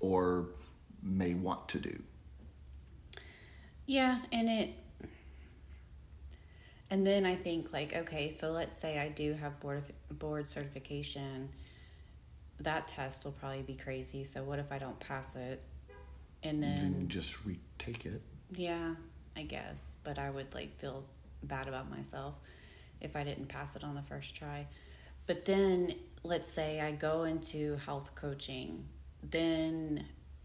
or 0.00 0.48
may 1.02 1.34
want 1.34 1.68
to 1.70 1.78
do. 1.78 2.02
Yeah, 3.86 4.18
and 4.32 4.48
it 4.48 4.70
and 6.90 7.06
then 7.06 7.24
I 7.24 7.34
think 7.36 7.72
like 7.72 7.94
okay, 7.94 8.28
so 8.28 8.50
let's 8.50 8.76
say 8.76 8.98
I 8.98 9.08
do 9.08 9.32
have 9.34 9.58
board 9.60 9.84
board 10.10 10.46
certification. 10.46 11.48
That 12.60 12.86
test 12.88 13.24
will 13.24 13.32
probably 13.32 13.62
be 13.62 13.74
crazy. 13.74 14.24
So 14.24 14.44
what 14.44 14.58
if 14.58 14.70
I 14.72 14.78
don't 14.78 14.98
pass 15.00 15.34
it? 15.36 15.62
And 16.44 16.62
then, 16.62 16.92
Then 16.92 17.08
just 17.08 17.44
retake 17.44 18.04
it. 18.06 18.20
yeah, 18.54 18.94
I 19.36 19.42
guess. 19.42 19.96
But 20.04 20.18
I 20.18 20.30
would 20.30 20.52
like 20.54 20.74
feel 20.76 21.04
bad 21.44 21.66
about 21.68 21.90
myself 21.90 22.34
if 23.02 23.16
I 23.16 23.24
didn't 23.24 23.46
pass 23.48 23.76
it 23.76 23.84
on 23.84 23.94
the 23.94 24.02
first 24.02 24.34
try. 24.36 24.66
But 25.26 25.44
then, 25.44 25.94
let's 26.24 26.50
say 26.50 26.80
I 26.80 26.92
go 26.92 27.24
into 27.24 27.76
health 27.84 28.14
coaching, 28.14 28.84
then 29.30 30.04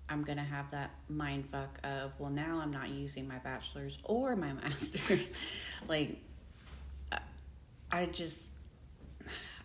I'm 0.10 0.24
going 0.24 0.38
to 0.38 0.44
have 0.44 0.70
that 0.72 0.92
mind 1.10 1.46
fuck 1.50 1.80
of, 1.84 2.18
well, 2.20 2.30
now 2.30 2.60
I'm 2.60 2.72
not 2.72 2.90
using 2.90 3.28
my 3.28 3.38
bachelor's 3.40 3.98
or 4.04 4.36
my 4.36 4.54
master's. 4.64 5.32
like, 5.88 6.18
I- 7.92 8.06
just, 8.08 8.50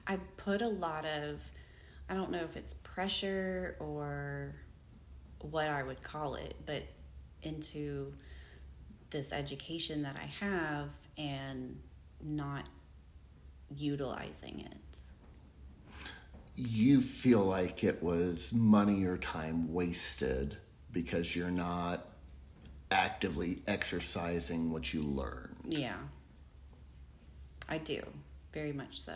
I 0.07 0.17
put 0.37 0.63
a 0.63 0.69
lot 0.69 1.05
of, 1.05 1.43
I 2.09 2.15
don't 2.15 2.31
know 2.31 2.43
if 2.43 2.57
it's 2.57 2.75
pressure 2.75 3.77
or 3.79 4.55
what 5.41 5.69
I 5.69 5.83
would 5.83 6.03
call 6.03 6.35
it, 6.37 6.55
but 6.67 6.83
into 7.43 8.13
this 9.11 9.33
education 9.33 10.03
that 10.03 10.17
I 10.17 10.27
have 10.45 10.91
and 11.19 11.79
not 12.23 12.69
utilizing 13.77 14.61
it. 14.61 14.79
You 16.57 17.01
feel 17.01 17.45
like 17.45 17.83
it 17.83 18.03
was 18.03 18.53
money 18.53 19.05
or 19.05 19.17
time 19.17 19.73
wasted 19.73 20.57
because 20.93 21.35
you're 21.35 21.51
not 21.51 22.07
actively 22.91 23.63
exercising 23.67 24.71
what 24.71 24.93
you 24.93 25.03
learn. 25.03 25.55
Yeah. 25.65 25.97
I 27.69 27.79
do. 27.79 28.03
Very 28.53 28.73
much 28.73 29.01
so. 29.01 29.15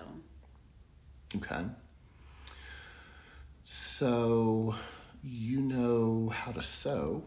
Okay. 1.37 1.65
So 3.65 4.75
you 5.23 5.61
know 5.61 6.29
how 6.29 6.53
to 6.53 6.63
sew, 6.63 7.23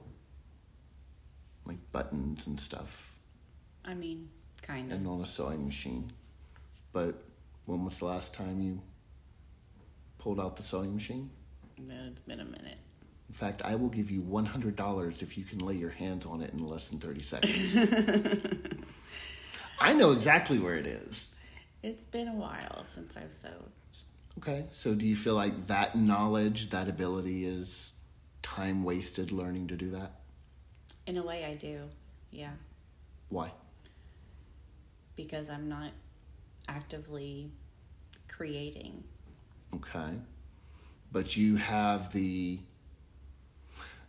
like 1.66 1.78
buttons 1.92 2.48
and 2.48 2.60
stuff, 2.60 3.14
I 3.86 3.94
mean, 3.94 4.30
kind 4.62 4.92
of. 4.92 4.98
and 4.98 5.08
on 5.08 5.22
a 5.22 5.26
sewing 5.26 5.66
machine. 5.66 6.08
But 6.92 7.16
when 7.66 7.86
was 7.86 8.00
the 8.00 8.06
last 8.06 8.34
time 8.34 8.62
you 8.62 8.82
pulled 10.18 10.40
out 10.40 10.58
the 10.58 10.64
sewing 10.64 10.94
machine? 10.96 11.30
No, 11.80 11.96
it's 12.08 12.22
been 12.22 12.40
a 12.40 12.46
minute. 12.46 12.78
In 13.30 13.36
fact, 13.36 13.62
I 13.64 13.76
will 13.76 13.90
give 13.90 14.10
you 14.10 14.22
$100 14.22 15.22
if 15.22 15.38
you 15.38 15.44
can 15.44 15.60
lay 15.60 15.76
your 15.76 15.92
hands 15.92 16.26
on 16.26 16.42
it 16.42 16.52
in 16.52 16.68
less 16.68 16.90
than 16.90 17.00
30 17.00 17.22
seconds. 17.22 17.78
I 19.80 19.94
know 19.94 20.12
exactly 20.12 20.58
where 20.58 20.76
it 20.76 20.88
is. 20.88 21.36
It's 21.84 22.06
been 22.06 22.28
a 22.28 22.34
while 22.34 22.84
since 22.84 23.16
I've 23.16 23.32
sewed. 23.32 23.52
Okay, 24.40 24.66
so 24.72 24.96
do 24.96 25.06
you 25.06 25.16
feel 25.16 25.36
like 25.36 25.68
that 25.68 25.96
knowledge, 25.96 26.70
that 26.72 26.90
ability 26.90 27.46
is 27.46 27.94
time 28.42 28.84
wasted 28.84 29.32
learning 29.32 29.68
to 29.68 29.76
do 29.76 29.92
that? 29.92 30.12
In 31.06 31.18
a 31.18 31.24
way, 31.24 31.46
I 31.46 31.54
do. 31.54 31.82
Yeah. 32.32 32.52
Why? 33.30 33.52
Because 35.16 35.50
I'm 35.50 35.70
not 35.70 35.92
actively 36.70 37.52
creating. 38.28 39.04
Okay. 39.76 40.14
But 41.12 41.36
you 41.36 41.56
have 41.58 42.14
the 42.14 42.60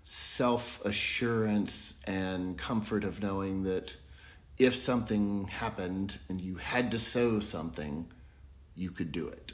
self 0.04 0.84
assurance 0.84 2.00
and 2.06 2.56
comfort 2.58 3.04
of 3.04 3.22
knowing 3.22 3.62
that 3.64 3.94
if 4.58 4.74
something 4.74 5.46
happened 5.46 6.18
and 6.28 6.40
you 6.40 6.56
had 6.56 6.90
to 6.90 6.98
sew 6.98 7.40
something, 7.40 8.06
you 8.74 8.90
could 8.90 9.10
do 9.10 9.28
it. 9.28 9.52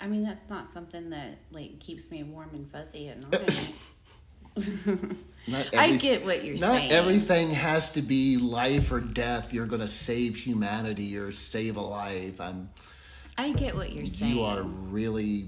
I 0.00 0.06
mean, 0.06 0.22
that's 0.22 0.48
not 0.48 0.66
something 0.66 1.10
that 1.10 1.38
like 1.50 1.80
keeps 1.80 2.10
me 2.10 2.22
warm 2.22 2.50
and 2.54 2.70
fuzzy 2.70 3.08
at 3.08 3.18
night. 3.30 3.72
Not 5.48 5.76
I 5.76 5.96
get 5.96 6.24
what 6.24 6.44
you're 6.44 6.58
Not 6.58 6.76
saying. 6.76 6.88
Not 6.88 6.96
everything 6.96 7.50
has 7.50 7.92
to 7.92 8.02
be 8.02 8.36
life 8.36 8.90
or 8.90 9.00
death. 9.00 9.54
You're 9.54 9.66
going 9.66 9.80
to 9.80 9.88
save 9.88 10.36
humanity 10.36 11.16
or 11.16 11.30
save 11.32 11.76
a 11.76 11.80
life. 11.80 12.40
I'm. 12.40 12.68
I 13.38 13.52
get 13.52 13.74
what 13.74 13.92
you're 13.92 14.06
saying. 14.06 14.34
You 14.34 14.42
are 14.42 14.62
really 14.62 15.46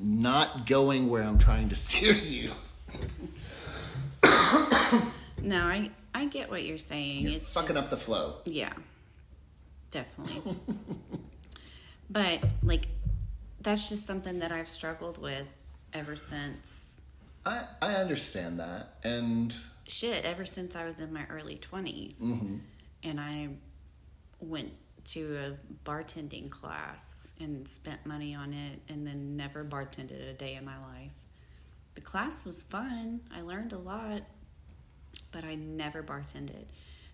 not 0.00 0.66
going 0.66 1.08
where 1.08 1.22
I'm 1.22 1.38
trying 1.38 1.68
to 1.68 1.76
steer 1.76 2.12
you. 2.12 2.50
No, 5.42 5.64
I 5.64 5.90
I 6.14 6.26
get 6.26 6.50
what 6.50 6.64
you're 6.64 6.78
saying. 6.78 7.22
You're 7.22 7.32
it's 7.36 7.54
fucking 7.54 7.74
just, 7.74 7.78
up 7.78 7.90
the 7.90 7.96
flow. 7.96 8.34
Yeah, 8.44 8.72
definitely. 9.90 10.56
but 12.10 12.44
like, 12.62 12.86
that's 13.60 13.88
just 13.88 14.06
something 14.06 14.38
that 14.40 14.52
I've 14.52 14.68
struggled 14.68 15.20
with 15.22 15.48
ever 15.94 16.16
since. 16.16 16.87
I 17.44 17.64
I 17.80 17.94
understand 17.94 18.60
that, 18.60 18.96
and 19.04 19.54
Shit, 19.88 20.26
ever 20.26 20.44
since 20.44 20.76
I 20.76 20.84
was 20.84 21.00
in 21.00 21.12
my 21.12 21.24
early 21.30 21.56
20s 21.56 22.20
mm-hmm. 22.20 22.56
and 23.04 23.18
I 23.18 23.48
went 24.38 24.70
to 25.06 25.36
a 25.36 25.88
bartending 25.88 26.50
class 26.50 27.32
and 27.40 27.66
spent 27.66 28.04
money 28.04 28.34
on 28.34 28.52
it 28.52 28.80
and 28.90 29.06
then 29.06 29.34
never 29.34 29.64
bartended 29.64 30.28
a 30.28 30.34
day 30.34 30.56
in 30.56 30.64
my 30.66 30.78
life. 30.78 31.10
The 31.94 32.02
class 32.02 32.44
was 32.44 32.62
fun. 32.62 33.20
I 33.34 33.40
learned 33.40 33.72
a 33.72 33.78
lot, 33.78 34.20
but 35.32 35.44
I 35.44 35.54
never 35.54 36.02
bartended. 36.02 36.66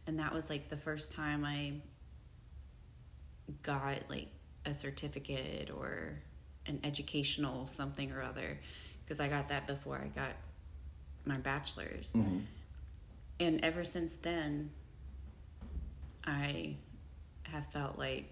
And 0.08 0.18
that 0.18 0.34
was 0.34 0.50
like 0.50 0.68
the 0.68 0.76
first 0.76 1.12
time 1.12 1.44
I 1.44 1.74
got 3.62 3.98
like 4.10 4.28
a 4.66 4.74
certificate 4.74 5.70
or 5.70 6.18
an 6.66 6.80
educational 6.82 7.68
something 7.68 8.10
or 8.10 8.20
other 8.20 8.58
because 9.04 9.20
I 9.20 9.28
got 9.28 9.48
that 9.48 9.66
before 9.66 9.96
I 9.96 10.08
got 10.08 10.32
my 11.24 11.36
bachelor's. 11.38 12.12
Mm-hmm. 12.14 12.38
And 13.40 13.64
ever 13.64 13.84
since 13.84 14.16
then, 14.16 14.70
I 16.24 16.76
have 17.44 17.66
felt 17.66 17.98
like 17.98 18.30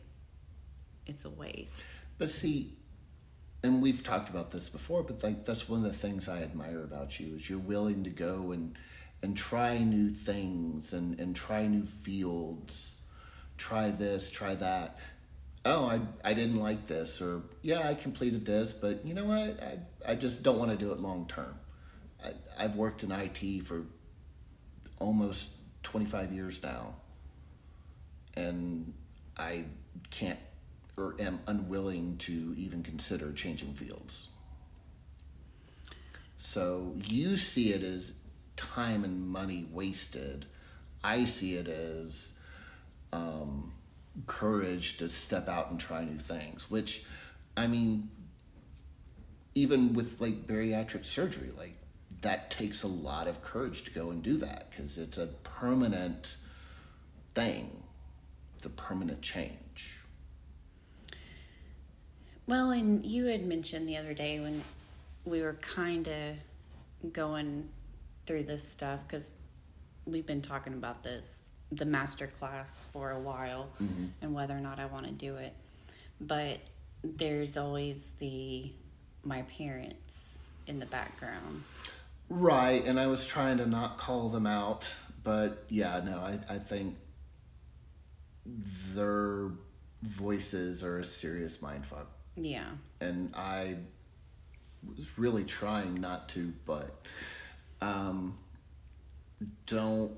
it's 1.06 1.24
a 1.24 1.30
waste. 1.30 1.82
but 2.18 2.30
see, 2.30 2.76
and 3.64 3.82
we've 3.82 4.02
talked 4.02 4.28
about 4.28 4.50
this 4.50 4.68
before, 4.68 5.02
but 5.02 5.22
like 5.22 5.44
that's 5.44 5.68
one 5.68 5.84
of 5.84 5.84
the 5.84 5.96
things 5.96 6.28
I 6.28 6.42
admire 6.42 6.82
about 6.82 7.18
you 7.20 7.36
is 7.36 7.48
you're 7.48 7.58
willing 7.58 8.04
to 8.04 8.10
go 8.10 8.52
and 8.52 8.76
and 9.22 9.36
try 9.36 9.78
new 9.78 10.08
things 10.08 10.92
and 10.92 11.18
and 11.20 11.34
try 11.34 11.66
new 11.66 11.82
fields, 11.82 13.04
try 13.56 13.90
this, 13.90 14.30
try 14.30 14.54
that. 14.56 14.98
Oh, 15.64 15.86
I 15.86 16.00
I 16.24 16.34
didn't 16.34 16.60
like 16.60 16.86
this, 16.86 17.22
or 17.22 17.42
yeah, 17.62 17.88
I 17.88 17.94
completed 17.94 18.44
this, 18.44 18.72
but 18.72 19.04
you 19.04 19.14
know 19.14 19.26
what? 19.26 19.62
I 19.62 19.78
I 20.06 20.14
just 20.16 20.42
don't 20.42 20.58
want 20.58 20.70
to 20.72 20.76
do 20.76 20.92
it 20.92 21.00
long 21.00 21.26
term. 21.28 21.54
I, 22.24 22.32
I've 22.58 22.76
worked 22.76 23.04
in 23.04 23.12
IT 23.12 23.64
for 23.64 23.82
almost 24.98 25.56
25 25.84 26.32
years 26.32 26.62
now, 26.62 26.94
and 28.34 28.92
I 29.36 29.64
can't 30.10 30.38
or 30.96 31.14
am 31.18 31.40
unwilling 31.46 32.18
to 32.18 32.54
even 32.56 32.82
consider 32.82 33.32
changing 33.32 33.74
fields. 33.74 34.28
So 36.36 36.94
you 37.06 37.36
see 37.36 37.72
it 37.72 37.82
as 37.82 38.18
time 38.56 39.04
and 39.04 39.28
money 39.28 39.66
wasted. 39.72 40.44
I 41.02 41.24
see 41.24 41.54
it 41.54 41.68
as 41.68 42.36
um, 43.12 43.72
courage 44.26 44.98
to 44.98 45.08
step 45.08 45.48
out 45.48 45.70
and 45.70 45.80
try 45.80 46.04
new 46.04 46.18
things, 46.18 46.70
which, 46.70 47.04
I 47.56 47.66
mean, 47.66 48.10
even 49.54 49.94
with 49.94 50.20
like 50.20 50.46
bariatric 50.46 51.04
surgery, 51.04 51.50
like 51.56 51.74
that 52.20 52.50
takes 52.50 52.82
a 52.82 52.88
lot 52.88 53.26
of 53.26 53.42
courage 53.42 53.84
to 53.84 53.90
go 53.90 54.10
and 54.10 54.22
do 54.22 54.36
that 54.38 54.70
because 54.70 54.98
it's 54.98 55.18
a 55.18 55.26
permanent 55.44 56.36
thing. 57.34 57.82
It's 58.56 58.66
a 58.66 58.70
permanent 58.70 59.22
change. 59.22 59.98
Well, 62.46 62.70
and 62.70 63.04
you 63.04 63.26
had 63.26 63.46
mentioned 63.46 63.88
the 63.88 63.96
other 63.96 64.14
day 64.14 64.40
when 64.40 64.62
we 65.24 65.42
were 65.42 65.54
kind 65.54 66.08
of 66.08 67.12
going 67.12 67.68
through 68.26 68.44
this 68.44 68.66
stuff 68.66 69.00
because 69.06 69.34
we've 70.06 70.26
been 70.26 70.42
talking 70.42 70.74
about 70.74 71.02
this, 71.02 71.41
the 71.72 71.84
master 71.84 72.26
class, 72.26 72.86
for 72.92 73.12
a 73.12 73.20
while 73.20 73.68
and 74.20 74.34
whether 74.34 74.56
or 74.56 74.60
not 74.60 74.78
I 74.78 74.86
want 74.86 75.06
to 75.06 75.12
do 75.12 75.36
it. 75.36 75.54
But 76.20 76.58
there's 77.02 77.56
always 77.56 78.12
the 78.12 78.70
my 79.24 79.42
parents 79.42 80.48
in 80.66 80.78
the 80.78 80.86
background. 80.86 81.62
Right, 82.28 82.84
and 82.86 82.98
I 82.98 83.06
was 83.06 83.26
trying 83.26 83.58
to 83.58 83.66
not 83.66 83.98
call 83.98 84.28
them 84.28 84.46
out, 84.46 84.92
but 85.24 85.64
yeah, 85.68 86.00
no, 86.04 86.18
I, 86.18 86.38
I 86.54 86.58
think 86.58 86.96
their 88.46 89.50
voices 90.02 90.82
are 90.82 90.98
a 90.98 91.04
serious 91.04 91.58
mindfuck. 91.58 92.06
Yeah. 92.36 92.68
And 93.00 93.34
I 93.34 93.76
was 94.86 95.18
really 95.18 95.44
trying 95.44 95.94
not 95.94 96.28
to, 96.30 96.52
but 96.64 97.06
um, 97.80 98.38
don't 99.66 100.12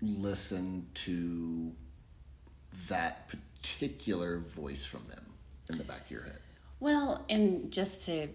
listen 0.00 0.86
to 0.94 1.72
that 2.88 3.28
particular 3.28 4.38
voice 4.38 4.86
from 4.86 5.04
them 5.04 5.24
in 5.70 5.78
the 5.78 5.84
back 5.84 6.02
of 6.02 6.10
your 6.10 6.22
head. 6.22 6.38
Well, 6.80 7.24
and 7.28 7.72
just 7.72 8.06
to 8.06 8.28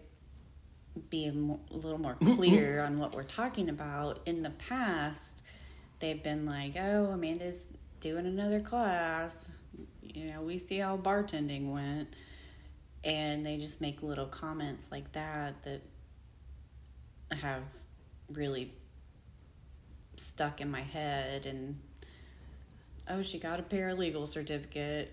be 1.09 1.25
a, 1.25 1.33
mo- 1.33 1.59
a 1.71 1.75
little 1.75 1.97
more 1.97 2.15
clear 2.15 2.77
mm-hmm. 2.77 2.93
on 2.93 2.99
what 2.99 3.15
we're 3.15 3.23
talking 3.23 3.69
about. 3.69 4.19
In 4.25 4.43
the 4.43 4.51
past, 4.51 5.43
they've 5.99 6.21
been 6.21 6.45
like, 6.45 6.75
"Oh, 6.79 7.11
Amanda's 7.11 7.69
doing 7.99 8.25
another 8.25 8.59
class. 8.59 9.51
You 10.01 10.31
know, 10.31 10.41
we 10.41 10.57
see 10.57 10.77
how 10.77 10.97
bartending 10.97 11.71
went." 11.71 12.15
And 13.03 13.45
they 13.45 13.57
just 13.57 13.81
make 13.81 14.01
little 14.01 14.27
comments 14.27 14.91
like 14.91 15.11
that 15.11 15.61
that 15.63 15.81
have 17.31 17.63
really 18.31 18.71
stuck 20.15 20.61
in 20.61 20.69
my 20.69 20.81
head 20.81 21.45
and 21.45 21.79
oh 23.09 23.21
she 23.21 23.39
got 23.39 23.59
a 23.59 23.63
paralegal 23.63 24.27
certificate. 24.27 25.11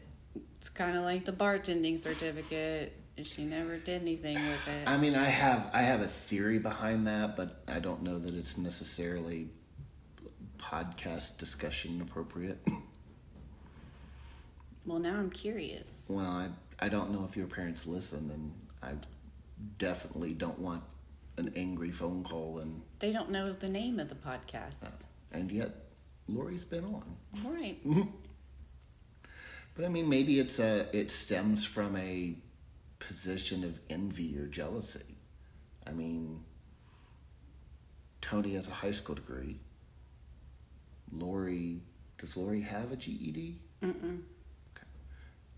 It's 0.59 0.69
kind 0.69 0.97
of 0.97 1.03
like 1.05 1.25
the 1.25 1.33
bartending 1.33 1.99
certificate 1.99 2.93
and 3.17 3.27
she 3.27 3.45
never 3.45 3.77
did 3.77 4.01
anything 4.03 4.37
with 4.37 4.69
it. 4.69 4.89
I 4.89 4.97
mean, 4.97 5.15
I 5.15 5.29
have 5.29 5.71
I 5.73 5.83
have 5.83 6.01
a 6.01 6.07
theory 6.07 6.59
behind 6.59 7.07
that, 7.07 7.37
but 7.37 7.63
I 7.69 7.79
don't 7.79 8.03
know 8.03 8.19
that 8.19 8.35
it's 8.35 8.57
necessarily 8.59 9.49
podcast 10.59 11.39
discussion 11.39 12.01
appropriate. 12.03 12.59
well 14.87 14.99
now 14.99 15.17
i'm 15.17 15.31
curious. 15.31 16.07
Well, 16.11 16.27
I 16.27 16.49
I 16.79 16.89
don't 16.89 17.11
know 17.11 17.25
if 17.25 17.37
your 17.37 17.47
parents 17.47 17.87
listen, 17.87 18.31
and 18.31 18.53
I 18.83 18.95
definitely 19.79 20.33
don't 20.33 20.59
want 20.59 20.83
an 21.37 21.53
angry 21.57 21.91
phone 21.91 22.25
call, 22.25 22.59
and 22.59 22.81
they 23.01 23.11
don't 23.13 23.31
know 23.31 23.53
the 23.53 23.69
name 23.69 23.99
of 23.99 24.09
the 24.09 24.15
podcast 24.15 24.85
uh, 24.85 25.07
and 25.33 25.51
yet 25.51 25.71
Lori's 26.29 26.65
been 26.65 26.85
on. 26.85 27.17
right 27.45 27.79
But 29.75 29.85
I 29.85 29.89
mean, 29.89 30.09
maybe 30.09 30.39
it's 30.39 30.59
a 30.59 30.87
it 30.93 31.11
stems 31.11 31.65
from 31.65 31.97
a 31.97 32.35
position 32.99 33.65
of 33.65 33.79
envy 33.89 34.39
or 34.39 34.47
jealousy. 34.47 35.17
I 35.87 35.93
mean, 35.93 36.45
Tony 38.21 38.55
has 38.55 38.69
a 38.69 38.73
high 38.73 38.93
school 38.93 39.15
degree. 39.15 39.59
Lori, 41.13 41.81
does 42.19 42.37
Lori 42.37 42.61
have 42.61 42.93
a 42.93 42.97
GED? 42.97 43.59
Mm-mm. 43.83 44.21
Okay. 44.77 44.87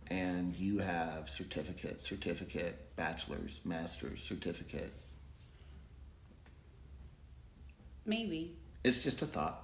And 0.06 0.54
you 0.56 0.78
have 0.78 1.28
certificate, 1.28 2.00
certificate, 2.00 2.94
bachelor's, 2.96 3.60
master's, 3.64 4.22
certificate. 4.22 4.92
Maybe 8.04 8.56
It's 8.84 9.02
just 9.02 9.22
a 9.22 9.26
thought. 9.26 9.62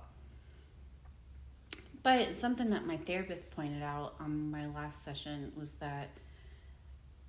but 2.03 2.35
something 2.35 2.71
that 2.71 2.87
my 2.87 2.97
therapist 2.97 3.51
pointed 3.51 3.83
out 3.83 4.15
on 4.21 4.51
my 4.51 4.67
last 4.69 5.03
session 5.05 5.53
was 5.57 5.75
that 5.77 6.11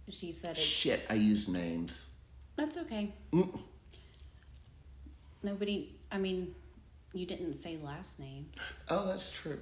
she 0.09 0.31
said 0.31 0.51
it, 0.57 0.61
Shit, 0.61 1.01
I 1.09 1.13
use 1.15 1.47
names. 1.47 2.11
that's 2.55 2.77
okay 2.77 3.13
nobody 5.43 5.95
i 6.11 6.17
mean 6.17 6.53
you 7.13 7.25
didn't 7.25 7.53
say 7.53 7.75
last 7.81 8.19
name. 8.19 8.45
Oh, 8.89 9.07
that's 9.07 9.31
true. 9.31 9.57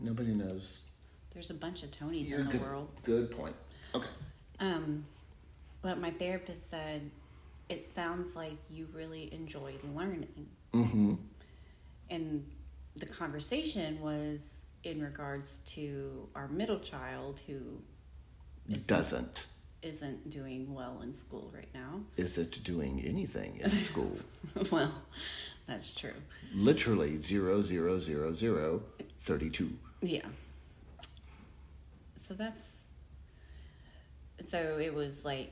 Nobody 0.00 0.34
knows. 0.34 0.88
there's 1.32 1.50
a 1.50 1.54
bunch 1.54 1.84
of 1.84 1.92
tonys 1.92 2.28
You're 2.28 2.40
in 2.40 2.46
the 2.46 2.52
good, 2.54 2.60
world 2.62 2.88
Good 3.04 3.30
point. 3.30 3.54
Okay. 3.94 4.08
Um, 4.58 5.04
but 5.80 6.00
my 6.00 6.10
therapist 6.10 6.68
said 6.68 7.08
it 7.68 7.84
sounds 7.84 8.34
like 8.34 8.56
you 8.68 8.88
really 8.92 9.32
enjoy 9.32 9.74
learning. 9.94 10.48
Mm-hmm. 10.72 11.14
And 12.10 12.44
the 12.96 13.06
conversation 13.06 14.00
was 14.00 14.66
in 14.84 15.02
regards 15.02 15.58
to 15.60 16.28
our 16.34 16.48
middle 16.48 16.78
child 16.78 17.42
who 17.46 17.60
Doesn't. 18.86 19.46
isn't 19.82 20.30
doing 20.30 20.72
well 20.74 21.00
in 21.02 21.12
school 21.12 21.50
right 21.54 21.68
now. 21.74 22.00
isn't 22.16 22.62
doing 22.64 23.02
anything 23.04 23.58
in 23.62 23.70
school. 23.70 24.16
well, 24.72 24.92
that's 25.66 25.94
true. 25.94 26.14
Literally 26.54 27.16
zero 27.16 27.60
zero 27.62 27.98
zero 27.98 28.32
zero 28.32 28.82
thirty 29.20 29.50
two. 29.50 29.70
Yeah. 30.00 30.26
So 32.16 32.34
that's 32.34 32.84
so 34.40 34.78
it 34.80 34.94
was 34.94 35.24
like 35.24 35.50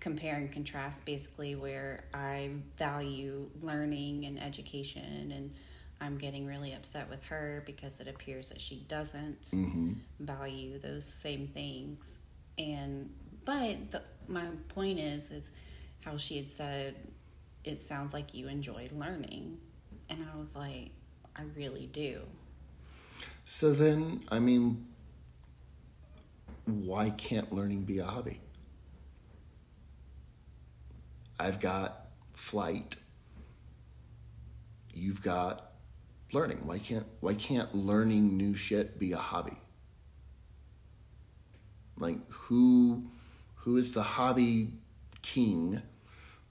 compare 0.00 0.36
and 0.36 0.50
contrast 0.50 1.04
basically 1.04 1.54
where 1.54 2.04
I 2.12 2.50
value 2.76 3.48
learning 3.60 4.26
and 4.26 4.42
education 4.42 5.32
and 5.34 5.52
I'm 6.00 6.18
getting 6.18 6.46
really 6.46 6.74
upset 6.74 7.08
with 7.08 7.24
her 7.24 7.62
because 7.64 8.00
it 8.00 8.08
appears 8.08 8.50
that 8.50 8.60
she 8.60 8.84
doesn't 8.88 9.42
mm-hmm. 9.42 9.92
value 10.20 10.78
those 10.78 11.06
same 11.06 11.48
things. 11.48 12.18
And 12.58 13.10
but 13.44 13.90
the, 13.90 14.02
my 14.28 14.44
point 14.68 14.98
is 14.98 15.30
is 15.30 15.52
how 16.04 16.16
she 16.16 16.36
had 16.36 16.50
said 16.50 16.94
it 17.64 17.80
sounds 17.80 18.12
like 18.12 18.34
you 18.34 18.48
enjoy 18.48 18.88
learning. 18.92 19.58
And 20.10 20.26
I 20.32 20.38
was 20.38 20.54
like 20.54 20.90
I 21.34 21.42
really 21.56 21.86
do. 21.86 22.20
So 23.44 23.72
then, 23.72 24.24
I 24.28 24.38
mean, 24.38 24.86
why 26.64 27.10
can't 27.10 27.52
learning 27.52 27.84
be 27.84 27.98
a 27.98 28.04
hobby? 28.04 28.40
I've 31.38 31.60
got 31.60 32.06
flight. 32.32 32.96
You've 34.94 35.22
got 35.22 35.72
learning. 36.32 36.66
Why 36.66 36.78
can't 36.78 37.06
why 37.20 37.34
can't 37.34 37.74
learning 37.74 38.36
new 38.36 38.54
shit 38.54 38.98
be 38.98 39.12
a 39.12 39.18
hobby? 39.18 39.56
Like 41.98 42.18
who 42.30 43.10
who 43.56 43.76
is 43.76 43.92
the 43.92 44.02
hobby 44.02 44.72
king 45.22 45.82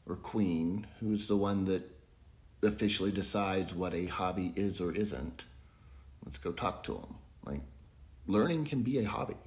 or 0.07 0.15
queen? 0.15 0.85
Who's 0.99 1.27
the 1.27 1.37
one 1.37 1.65
that 1.65 1.83
officially 2.61 3.11
decides 3.11 3.73
what 3.73 3.93
a 3.93 4.05
hobby 4.05 4.53
is 4.55 4.81
or 4.81 4.91
isn't? 4.91 5.45
Let's 6.23 6.37
go 6.37 6.51
talk 6.51 6.83
to 6.83 6.93
them. 6.93 7.15
Like 7.43 7.61
learning 8.27 8.65
can 8.65 8.81
be 8.81 8.99
a 8.99 9.07
hobby. 9.07 9.37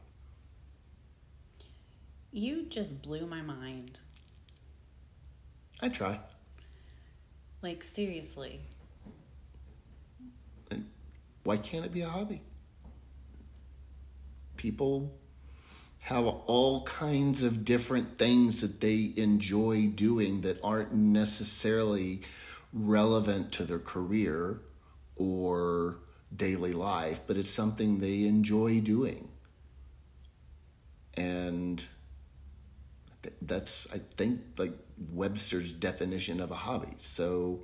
You 2.31 2.67
just 2.67 3.03
blew 3.03 3.27
my 3.27 3.41
mind. 3.41 3.99
I 5.81 5.89
try. 5.89 6.19
Like, 7.63 7.83
seriously. 7.83 8.61
And 10.71 10.89
why 11.45 11.57
can't 11.57 11.85
it 11.85 11.93
be 11.93 12.03
a 12.03 12.09
hobby? 12.09 12.43
People 14.57 15.13
have 16.01 16.25
all 16.25 16.85
kinds 16.85 17.43
of 17.43 17.65
different 17.65 18.19
things 18.19 18.63
that 18.63 18.81
they 18.81 19.13
enjoy 19.17 19.89
doing 19.89 20.41
that 20.41 20.59
aren't 20.65 20.95
necessarily 20.95 22.23
relevant 22.73 23.53
to 23.53 23.65
their 23.65 23.79
career 23.79 24.61
or 25.17 25.99
daily 26.35 26.73
life, 26.73 27.21
but 27.27 27.37
it's 27.37 27.51
something 27.51 27.99
they 27.99 28.25
enjoy 28.25 28.81
doing. 28.81 29.29
And 31.15 31.83
th- 33.23 33.35
that's, 33.43 33.93
I 33.93 33.99
think, 33.99 34.41
like 34.57 34.73
Webster's 35.13 35.73
definition 35.73 36.41
of 36.41 36.51
a 36.51 36.55
hobby. 36.55 36.95
So, 36.97 37.61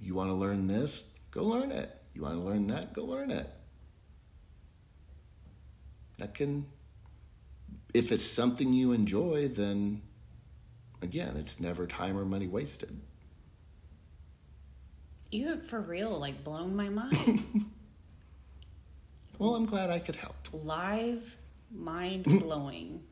you 0.00 0.14
want 0.14 0.30
to 0.30 0.34
learn 0.34 0.66
this? 0.66 1.04
Go 1.30 1.44
learn 1.44 1.70
it. 1.70 1.90
You 2.14 2.22
want 2.22 2.34
to 2.34 2.40
learn 2.40 2.66
that? 2.68 2.92
Go 2.92 3.04
learn 3.04 3.30
it. 3.30 3.48
That 6.18 6.34
can, 6.34 6.66
if 7.94 8.12
it's 8.12 8.24
something 8.24 8.72
you 8.72 8.92
enjoy, 8.92 9.48
then 9.48 10.02
again, 11.00 11.36
it's 11.36 11.60
never 11.60 11.86
time 11.86 12.18
or 12.18 12.24
money 12.24 12.46
wasted. 12.46 13.00
You 15.30 15.48
have 15.48 15.64
for 15.64 15.80
real, 15.80 16.10
like, 16.10 16.44
blown 16.44 16.76
my 16.76 16.88
mind. 16.88 17.40
Well, 19.42 19.56
I'm 19.56 19.66
glad 19.66 19.90
I 19.90 19.98
could 19.98 20.14
help. 20.14 20.36
Live 20.52 21.36
mind 21.74 22.22
blowing. 22.22 23.02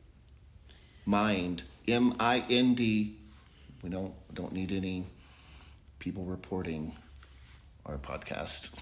Mind, 1.05 1.63
M 1.91 2.15
I 2.19 2.43
N 2.49 2.73
D. 2.73 3.15
We 3.83 3.89
don't 3.89 4.13
don't 4.33 4.53
need 4.53 4.71
any 4.71 5.05
people 5.99 6.23
reporting 6.23 6.93
our 7.85 7.97
podcast. 7.97 8.73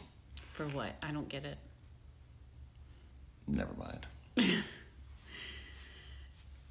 For 0.54 0.66
what? 0.68 0.92
I 1.02 1.12
don't 1.12 1.30
get 1.30 1.46
it. 1.46 1.58
Never 3.48 3.74
mind. 3.74 4.06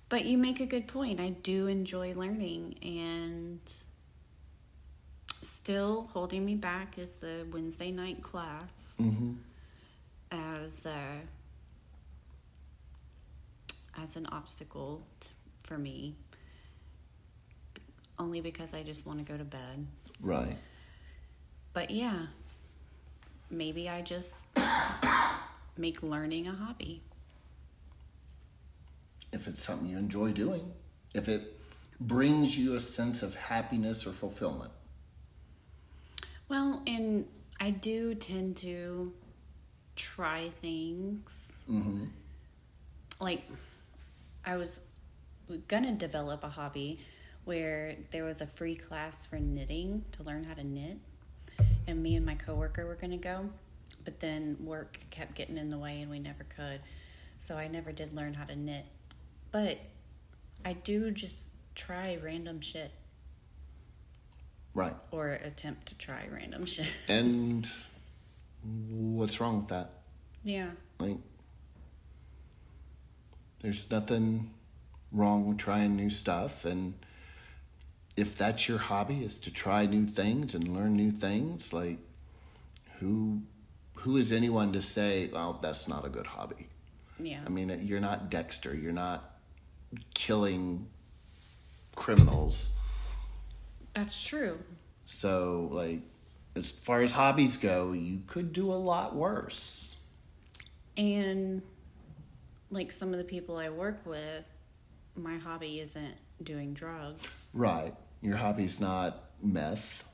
But 0.09 0.25
you 0.25 0.39
make 0.39 0.61
a 0.61 0.67
good 0.67 0.89
point. 0.89 1.21
I 1.21 1.31
do 1.43 1.67
enjoy 1.67 2.15
learning, 2.15 2.77
and 2.83 3.61
still 5.43 6.09
holding 6.11 6.45
me 6.47 6.55
back 6.55 6.97
is 6.99 7.17
the 7.17 7.47
Wednesday 7.53 7.91
night 7.91 8.23
class 8.23 8.97
as 10.31 10.87
uh, 10.87 11.19
as 14.03 14.17
an 14.17 14.27
obstacle 14.33 15.07
t- 15.21 15.31
for 15.65 15.77
me. 15.77 16.17
Only 18.19 18.41
because 18.41 18.75
I 18.75 18.83
just 18.83 19.07
want 19.07 19.19
to 19.19 19.25
go 19.25 19.39
to 19.39 19.45
bed. 19.45 19.87
Right. 20.21 20.57
But 21.73 21.91
yeah, 21.91 22.27
maybe 23.51 23.89
I 23.89 24.03
just 24.03 24.47
make 25.77 26.03
learning 26.03 26.49
a 26.49 26.53
hobby. 26.53 27.03
If 29.33 29.47
it's 29.47 29.63
something 29.63 29.89
you 29.89 29.99
enjoy 29.99 30.33
doing, 30.33 30.73
if 31.15 31.29
it 31.29 31.55
brings 32.01 32.59
you 32.59 32.75
a 32.75 32.81
sense 32.81 33.23
of 33.23 33.35
happiness 33.35 34.07
or 34.07 34.13
fulfillment. 34.13 34.71
Well, 36.49 36.83
and 36.87 37.27
I 37.61 37.71
do 37.71 38.15
tend 38.15 38.57
to 38.59 39.13
try 39.97 40.49
things. 40.61 41.65
Mm-hmm. 41.71 42.05
Like, 43.21 43.43
I 44.47 44.57
was 44.57 44.81
gonna 45.67 45.93
develop 45.93 46.45
a 46.45 46.49
hobby 46.49 47.01
where 47.53 47.97
there 48.11 48.25
was 48.27 48.43
a 48.43 48.47
free 48.47 48.75
class 48.77 49.25
for 49.25 49.37
knitting 49.41 50.05
to 50.13 50.23
learn 50.23 50.45
how 50.45 50.53
to 50.53 50.63
knit, 50.63 50.99
and 51.87 52.03
me 52.03 52.15
and 52.17 52.27
my 52.27 52.35
coworker 52.35 52.87
were 52.87 52.95
gonna 52.95 53.17
go, 53.17 53.49
but 54.05 54.21
then 54.21 54.55
work 54.61 55.01
kept 55.09 55.35
getting 55.35 55.57
in 55.57 55.71
the 55.71 55.79
way 55.79 56.03
and 56.03 56.11
we 56.11 56.19
never 56.19 56.45
could. 56.45 56.79
So 57.39 57.57
I 57.57 57.67
never 57.67 57.91
did 57.91 58.13
learn 58.13 58.35
how 58.35 58.45
to 58.45 58.55
knit. 58.55 58.85
But 59.51 59.79
I 60.63 60.75
do 60.75 61.11
just 61.11 61.49
try 61.75 62.19
random 62.23 62.61
shit 62.61 62.91
Right. 64.75 64.95
or 65.11 65.31
attempt 65.43 65.87
to 65.87 65.97
try 65.97 66.29
random 66.31 66.67
shit. 66.67 66.87
And 67.09 67.67
what's 68.91 69.41
wrong 69.41 69.61
with 69.61 69.69
that? 69.69 69.89
yeah. 70.45 70.73
Like, 70.99 71.17
there's 73.61 73.91
nothing 73.91 74.51
wrong 75.13 75.47
with 75.49 75.57
trying 75.57 75.97
new 75.97 76.11
stuff. 76.11 76.67
And 76.67 76.93
if 78.19 78.37
that's 78.37 78.69
your 78.69 78.79
hobby, 78.79 79.25
is 79.25 79.41
to 79.41 79.53
try 79.53 79.87
new 79.87 80.05
things 80.05 80.55
and 80.55 80.69
learn 80.69 80.97
new 80.97 81.11
things, 81.11 81.73
like, 81.73 81.99
who 82.99 83.41
who 83.95 84.17
is 84.17 84.33
anyone 84.33 84.73
to 84.73 84.83
say, 84.83 85.29
well, 85.33 85.59
that's 85.61 85.89
not 85.89 86.05
a 86.05 86.09
good 86.09 86.27
hobby? 86.27 86.69
Yeah. 87.21 87.41
I 87.45 87.49
mean, 87.49 87.81
you're 87.83 88.01
not 88.01 88.31
Dexter. 88.31 88.75
You're 88.75 88.93
not 88.93 89.39
killing 90.15 90.87
criminals. 91.97 92.73
That's 93.95 94.25
true. 94.25 94.59
So, 95.05 95.69
like, 95.73 96.01
as 96.55 96.71
far 96.71 97.03
as 97.03 97.13
hobbies 97.13 97.57
go, 97.57 97.93
you 97.93 98.21
could 98.27 98.53
do 98.53 98.71
a 98.71 98.75
lot 98.93 99.15
worse. 99.15 99.97
And 100.97 101.63
like 102.71 102.93
some 102.93 103.13
of 103.13 103.19
the 103.19 103.25
people 103.25 103.57
I 103.57 103.69
work 103.71 104.05
with, 104.05 104.45
my 105.17 105.37
hobby 105.39 105.81
isn't 105.81 106.15
doing 106.43 106.75
drugs. 106.75 107.51
Right. 107.55 107.95
Your 108.21 108.37
hobby's 108.37 108.81
not 108.81 109.31
meth 109.43 110.09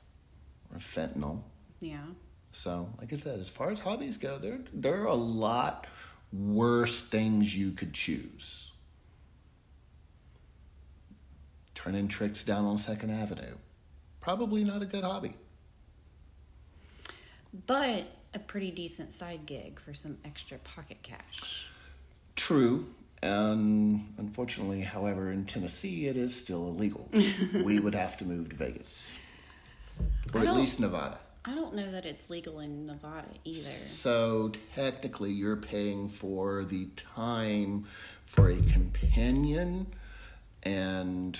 or 0.71 0.79
fentanyl. 0.79 1.41
Yeah. 1.79 2.05
So, 2.51 2.89
like 2.99 3.11
I 3.11 3.17
said, 3.17 3.39
as 3.39 3.49
far 3.49 3.71
as 3.71 3.79
hobbies 3.79 4.17
go, 4.17 4.37
there 4.37 4.59
there 4.73 5.01
are 5.01 5.07
a 5.07 5.13
lot 5.13 5.87
worse 6.31 7.01
things 7.01 7.55
you 7.55 7.71
could 7.71 7.93
choose. 7.93 8.73
Turning 11.73 12.07
tricks 12.07 12.43
down 12.43 12.65
on 12.65 12.77
Second 12.77 13.11
Avenue. 13.11 13.55
Probably 14.21 14.63
not 14.63 14.81
a 14.81 14.85
good 14.85 15.03
hobby. 15.03 15.35
But 17.67 18.05
a 18.33 18.39
pretty 18.39 18.71
decent 18.71 19.13
side 19.13 19.45
gig 19.45 19.79
for 19.79 19.93
some 19.93 20.17
extra 20.25 20.57
pocket 20.59 20.97
cash. 21.03 21.69
True. 22.35 22.87
And 23.25 24.13
unfortunately, 24.19 24.81
however, 24.81 25.31
in 25.31 25.45
Tennessee, 25.45 26.07
it 26.07 26.15
is 26.15 26.35
still 26.35 26.67
illegal. 26.67 27.09
we 27.65 27.79
would 27.79 27.95
have 27.95 28.17
to 28.19 28.23
move 28.25 28.49
to 28.49 28.55
Vegas. 28.55 29.17
Or 30.33 30.41
at 30.41 30.53
least 30.53 30.79
Nevada. 30.79 31.17
I 31.43 31.55
don't 31.55 31.73
know 31.73 31.89
that 31.91 32.05
it's 32.05 32.29
legal 32.29 32.59
in 32.59 32.85
Nevada 32.85 33.27
either. 33.43 33.61
So 33.61 34.51
technically, 34.75 35.31
you're 35.31 35.55
paying 35.55 36.07
for 36.07 36.65
the 36.65 36.85
time 36.95 37.85
for 38.27 38.51
a 38.51 38.57
companion, 38.57 39.87
and 40.61 41.39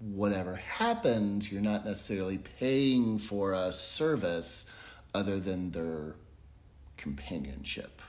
whatever 0.00 0.56
happens, 0.56 1.52
you're 1.52 1.60
not 1.60 1.84
necessarily 1.84 2.38
paying 2.38 3.18
for 3.18 3.52
a 3.52 3.70
service 3.70 4.70
other 5.14 5.40
than 5.40 5.70
their 5.72 6.14
companionship. 6.96 8.00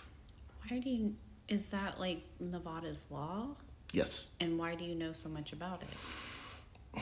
Why 0.70 0.80
do 0.80 0.90
you 0.90 1.16
is 1.48 1.70
that 1.70 2.00
like 2.00 2.24
Nevada's 2.40 3.08
law? 3.10 3.48
Yes, 3.94 4.32
And 4.42 4.58
why 4.60 4.76
do 4.76 4.84
you 4.84 4.96
know 4.96 5.14
so 5.14 5.30
much 5.30 5.54
about 5.54 5.82
it? 5.82 7.02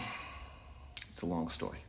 it's 1.10 1.22
a 1.24 1.26
long 1.26 1.50
story. 1.50 1.80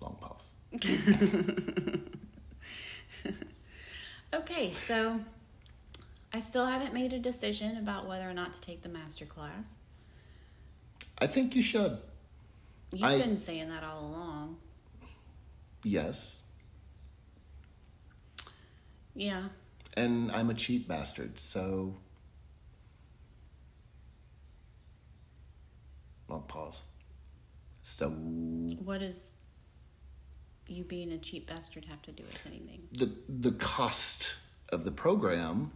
Long 0.00 0.16
pause. 0.20 0.48
Okay, 4.32 4.70
so 4.70 5.18
I 6.32 6.38
still 6.38 6.64
haven't 6.64 6.94
made 6.94 7.12
a 7.12 7.18
decision 7.18 7.78
about 7.78 8.06
whether 8.06 8.28
or 8.30 8.32
not 8.32 8.52
to 8.52 8.60
take 8.60 8.80
the 8.80 8.88
master 8.88 9.24
class. 9.26 9.74
I 11.18 11.26
think 11.26 11.56
you 11.56 11.62
should. 11.62 11.98
You've 12.92 13.02
I- 13.02 13.18
been 13.18 13.36
saying 13.36 13.68
that 13.70 13.82
all 13.82 14.06
along. 14.06 14.56
Yes. 15.82 16.39
Yeah. 19.20 19.42
and 19.98 20.32
I'm 20.32 20.48
a 20.48 20.54
cheap 20.54 20.88
bastard, 20.88 21.38
so. 21.38 21.94
Long 26.28 26.42
pause. 26.48 26.82
So 27.82 28.08
What 28.08 29.00
does 29.00 29.32
you 30.68 30.84
being 30.84 31.12
a 31.12 31.18
cheap 31.18 31.48
bastard 31.48 31.84
have 31.84 32.00
to 32.02 32.12
do 32.12 32.22
with 32.22 32.40
anything? 32.46 32.80
the 32.92 33.10
the 33.28 33.52
cost 33.58 34.36
of 34.70 34.84
the 34.84 34.90
program 34.92 35.70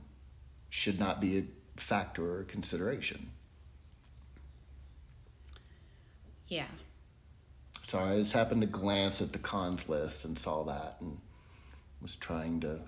should 0.71 0.99
not 0.99 1.21
be 1.21 1.39
a 1.39 1.45
factor 1.77 2.39
or 2.39 2.45
consideration. 2.45 3.29
Yeah. 6.49 6.67
So 7.89 7.99
I 7.99 8.19
just 8.19 8.33
happened 8.33 8.63
to 8.63 8.67
glance 8.69 9.21
at 9.21 9.33
the 9.33 9.39
cons 9.39 9.89
list 9.89 10.25
and 10.25 10.39
saw 10.39 10.63
that 10.65 10.97
and 11.01 11.19
was 12.01 12.17
trying 12.17 12.61
to 12.61 12.81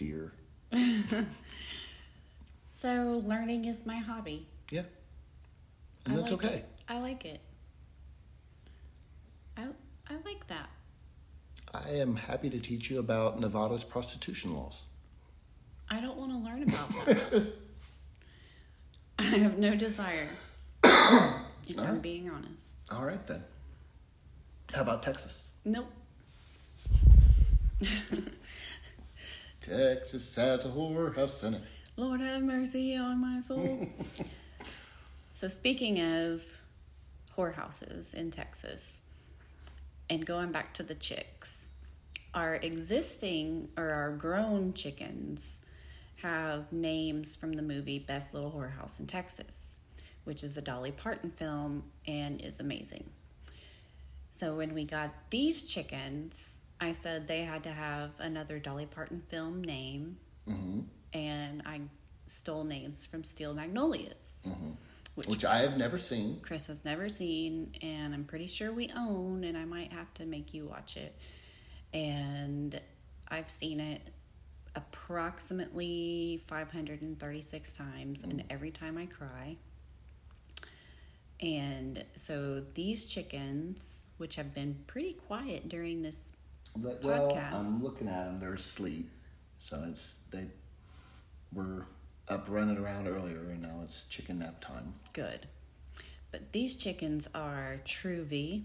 steer. 0.00 0.32
So 2.72 3.22
learning 3.26 3.66
is 3.66 3.84
my 3.84 3.98
hobby. 3.98 4.46
Yeah. 4.70 4.84
And 6.06 6.14
I 6.14 6.16
that's 6.16 6.32
like 6.32 6.44
okay. 6.44 6.54
It. 6.54 6.68
I 6.88 6.98
like 6.98 7.26
it. 7.26 7.40
I 9.58 9.64
I 10.08 10.14
like 10.24 10.46
that. 10.46 10.70
I 11.74 11.90
am 11.90 12.16
happy 12.16 12.48
to 12.48 12.58
teach 12.58 12.90
you 12.90 12.98
about 12.98 13.38
Nevada's 13.38 13.84
prostitution 13.84 14.54
laws. 14.54 14.84
I 15.90 16.00
don't 16.00 16.16
want 16.16 16.32
to 16.32 16.38
learn 16.38 16.62
about 16.62 16.88
that. 17.04 17.52
I 19.18 19.22
have 19.24 19.58
no 19.58 19.76
desire. 19.76 20.28
if 20.84 21.78
I'm 21.78 22.00
being 22.00 22.30
honest. 22.30 22.76
All 22.90 23.04
right 23.04 23.26
then. 23.26 23.44
How 24.72 24.80
about 24.80 25.02
Texas? 25.02 25.50
Nope. 25.66 25.92
Texas 29.60 30.34
has 30.36 30.64
a 30.64 30.68
whorehouse 30.68 31.44
in 31.44 31.54
it. 31.54 31.62
Lord 31.96 32.20
have 32.20 32.42
mercy 32.42 32.96
on 32.96 33.20
my 33.20 33.40
soul. 33.40 33.86
so 35.34 35.48
speaking 35.48 36.00
of 36.00 36.42
whorehouses 37.36 38.14
in 38.14 38.30
Texas, 38.30 39.02
and 40.08 40.24
going 40.24 40.50
back 40.50 40.72
to 40.74 40.82
the 40.82 40.94
chicks, 40.94 41.72
our 42.34 42.56
existing 42.56 43.68
or 43.76 43.90
our 43.90 44.16
grown 44.16 44.72
chickens 44.72 45.62
have 46.22 46.70
names 46.72 47.36
from 47.36 47.52
the 47.52 47.62
movie 47.62 47.98
Best 47.98 48.34
Little 48.34 48.50
Whorehouse 48.50 49.00
in 49.00 49.06
Texas, 49.06 49.78
which 50.24 50.44
is 50.44 50.56
a 50.56 50.62
Dolly 50.62 50.92
Parton 50.92 51.30
film 51.30 51.82
and 52.06 52.40
is 52.40 52.60
amazing. 52.60 53.08
So 54.30 54.56
when 54.56 54.74
we 54.74 54.84
got 54.84 55.10
these 55.30 55.64
chickens, 55.64 56.59
I 56.80 56.92
said 56.92 57.26
they 57.26 57.40
had 57.40 57.64
to 57.64 57.70
have 57.70 58.10
another 58.20 58.58
Dolly 58.58 58.86
Parton 58.86 59.22
film 59.28 59.62
name, 59.62 60.16
mm-hmm. 60.48 60.80
and 61.12 61.62
I 61.66 61.82
stole 62.26 62.64
names 62.64 63.06
from 63.06 63.22
Steel 63.24 63.54
Magnolias, 63.54 64.46
mm-hmm. 64.48 64.70
which 65.14 65.26
Which 65.26 65.44
I 65.44 65.58
have 65.58 65.76
never 65.76 65.98
seen. 65.98 66.40
Chris 66.40 66.68
has 66.68 66.84
never 66.84 67.08
seen, 67.08 67.74
and 67.82 68.14
I'm 68.14 68.24
pretty 68.24 68.46
sure 68.46 68.72
we 68.72 68.88
own, 68.96 69.44
and 69.44 69.58
I 69.58 69.64
might 69.64 69.92
have 69.92 70.12
to 70.14 70.26
make 70.26 70.54
you 70.54 70.66
watch 70.66 70.96
it. 70.96 71.14
And 71.92 72.80
I've 73.28 73.50
seen 73.50 73.80
it 73.80 74.00
approximately 74.74 76.42
536 76.46 77.72
times, 77.72 78.24
and 78.24 78.40
mm. 78.40 78.44
every 78.48 78.70
time 78.70 78.96
I 78.96 79.06
cry. 79.06 79.56
And 81.42 82.04
so 82.16 82.60
these 82.74 83.06
chickens, 83.06 84.06
which 84.18 84.36
have 84.36 84.54
been 84.54 84.76
pretty 84.86 85.14
quiet 85.14 85.68
during 85.68 86.02
this, 86.02 86.32
Well. 86.76 87.36
I'm 87.36 87.82
looking 87.82 88.08
at 88.08 88.24
them. 88.24 88.40
They're 88.40 88.54
asleep, 88.54 89.10
so 89.58 89.82
it's 89.88 90.20
they 90.30 90.46
were 91.52 91.86
up 92.28 92.46
running 92.48 92.78
around 92.78 93.08
earlier, 93.08 93.50
and 93.50 93.62
now 93.62 93.80
it's 93.82 94.04
chicken 94.04 94.38
nap 94.38 94.60
time. 94.60 94.92
good. 95.12 95.46
But 96.30 96.52
these 96.52 96.76
chickens 96.76 97.28
are 97.34 97.80
Truvy, 97.84 98.62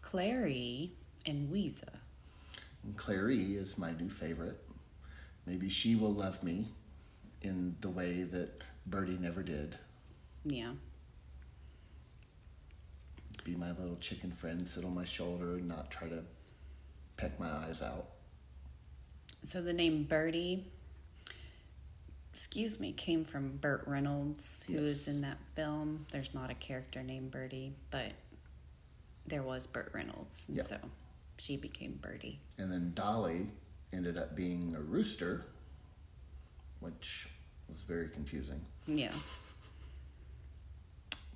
Clairee, 0.00 0.90
and 1.26 1.52
Ouiser. 1.52 1.94
And 2.84 2.96
Clairee 2.96 3.56
is 3.56 3.76
my 3.76 3.92
new 3.92 4.08
favorite. 4.08 4.58
Maybe 5.46 5.68
she 5.68 5.96
will 5.96 6.14
love 6.14 6.42
me 6.42 6.66
in 7.42 7.76
the 7.80 7.90
way 7.90 8.22
that 8.22 8.62
Birdie 8.86 9.18
never 9.18 9.42
did. 9.42 9.76
Yeah. 10.44 10.72
Be 13.44 13.54
my 13.54 13.72
little 13.72 13.96
chicken 13.96 14.32
friend, 14.32 14.66
sit 14.66 14.84
on 14.84 14.94
my 14.94 15.04
shoulder, 15.04 15.56
and 15.56 15.68
not 15.68 15.90
try 15.90 16.08
to 16.08 16.22
peck 17.16 17.38
my 17.38 17.50
eyes 17.50 17.82
out. 17.82 18.06
So 19.44 19.60
the 19.62 19.72
name 19.72 20.04
Birdie, 20.04 20.64
excuse 22.32 22.78
me, 22.80 22.92
came 22.92 23.24
from 23.24 23.56
Burt 23.56 23.84
Reynolds, 23.86 24.62
who 24.64 24.74
Yes. 24.84 25.08
in 25.08 25.20
that 25.22 25.38
film. 25.54 26.06
There's 26.10 26.32
not 26.34 26.50
a 26.50 26.54
character 26.54 27.02
named 27.02 27.30
Birdie, 27.30 27.74
but 27.90 28.12
there 29.26 29.42
was 29.42 29.66
Burt 29.66 29.90
Reynolds. 29.92 30.46
and 30.48 30.56
Yep. 30.58 30.66
So 30.66 30.78
she 31.38 31.56
became 31.56 31.94
Birdie. 32.02 32.38
And 32.58 32.70
then 32.70 32.92
Dolly 32.94 33.48
ended 33.92 34.16
up 34.16 34.34
being 34.36 34.74
a 34.76 34.80
rooster, 34.80 35.44
which 36.80 37.28
was 37.68 37.82
very 37.82 38.08
confusing. 38.08 38.60
Yeah. 38.86 39.12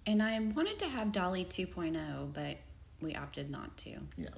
And 0.06 0.22
I 0.22 0.38
wanted 0.38 0.78
to 0.80 0.88
have 0.88 1.10
Dolly 1.12 1.44
2.0, 1.44 2.32
but 2.32 2.56
we 3.00 3.14
opted 3.16 3.50
not 3.50 3.76
to. 3.78 3.90
Yeah. 4.16 4.28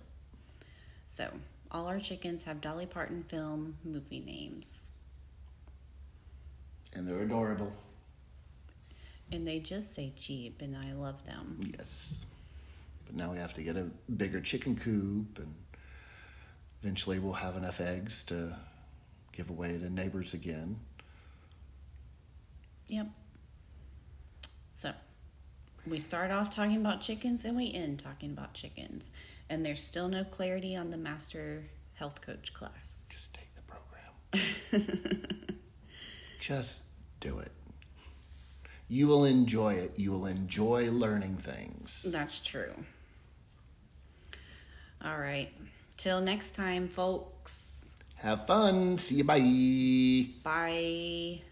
So 1.08 1.28
all 1.72 1.86
our 1.86 1.98
chickens 1.98 2.44
have 2.44 2.60
Dolly 2.60 2.86
Parton 2.86 3.24
film 3.24 3.76
movie 3.82 4.20
names. 4.20 4.92
And 6.94 7.08
they're 7.08 7.22
adorable. 7.22 7.72
And 9.32 9.46
they 9.46 9.58
just 9.58 9.94
say 9.94 10.12
cheap, 10.16 10.62
and 10.62 10.76
I 10.76 10.92
love 10.92 11.24
them. 11.24 11.58
Yes. 11.76 12.24
But 13.06 13.16
now 13.16 13.32
we 13.32 13.38
have 13.38 13.54
to 13.54 13.62
get 13.62 13.76
a 13.76 13.88
bigger 14.16 14.40
chicken 14.40 14.76
coop, 14.76 15.38
and 15.38 15.54
eventually 16.82 17.18
we'll 17.18 17.32
have 17.32 17.56
enough 17.56 17.80
eggs 17.80 18.24
to 18.24 18.54
give 19.32 19.50
away 19.50 19.78
to 19.78 19.90
neighbors 19.90 20.34
again. 20.34 20.78
Yep. 22.88 23.06
So 24.72 24.92
we 25.86 25.98
start 25.98 26.30
off 26.30 26.50
talking 26.50 26.76
about 26.76 27.00
chickens 27.00 27.44
and 27.44 27.56
we 27.56 27.72
end 27.72 27.98
talking 27.98 28.30
about 28.30 28.54
chickens. 28.54 29.12
And 29.50 29.64
there's 29.64 29.82
still 29.82 30.08
no 30.08 30.24
clarity 30.24 30.76
on 30.76 30.90
the 30.90 30.96
master 30.96 31.64
health 31.94 32.20
coach 32.20 32.52
class. 32.52 33.08
Just 33.10 33.34
take 33.34 33.48
the 33.56 33.62
program. 33.62 34.98
Just 36.40 36.82
do 37.20 37.38
it. 37.38 37.52
You 38.88 39.06
will 39.06 39.24
enjoy 39.24 39.74
it. 39.74 39.92
You 39.96 40.12
will 40.12 40.26
enjoy 40.26 40.90
learning 40.90 41.36
things. 41.36 42.06
That's 42.10 42.40
true. 42.40 42.72
All 45.04 45.18
right. 45.18 45.50
Till 45.96 46.20
next 46.20 46.54
time, 46.54 46.88
folks. 46.88 47.94
Have 48.16 48.46
fun. 48.46 48.98
See 48.98 49.16
you. 49.16 49.24
Bye. 49.24 50.32
Bye. 50.42 51.42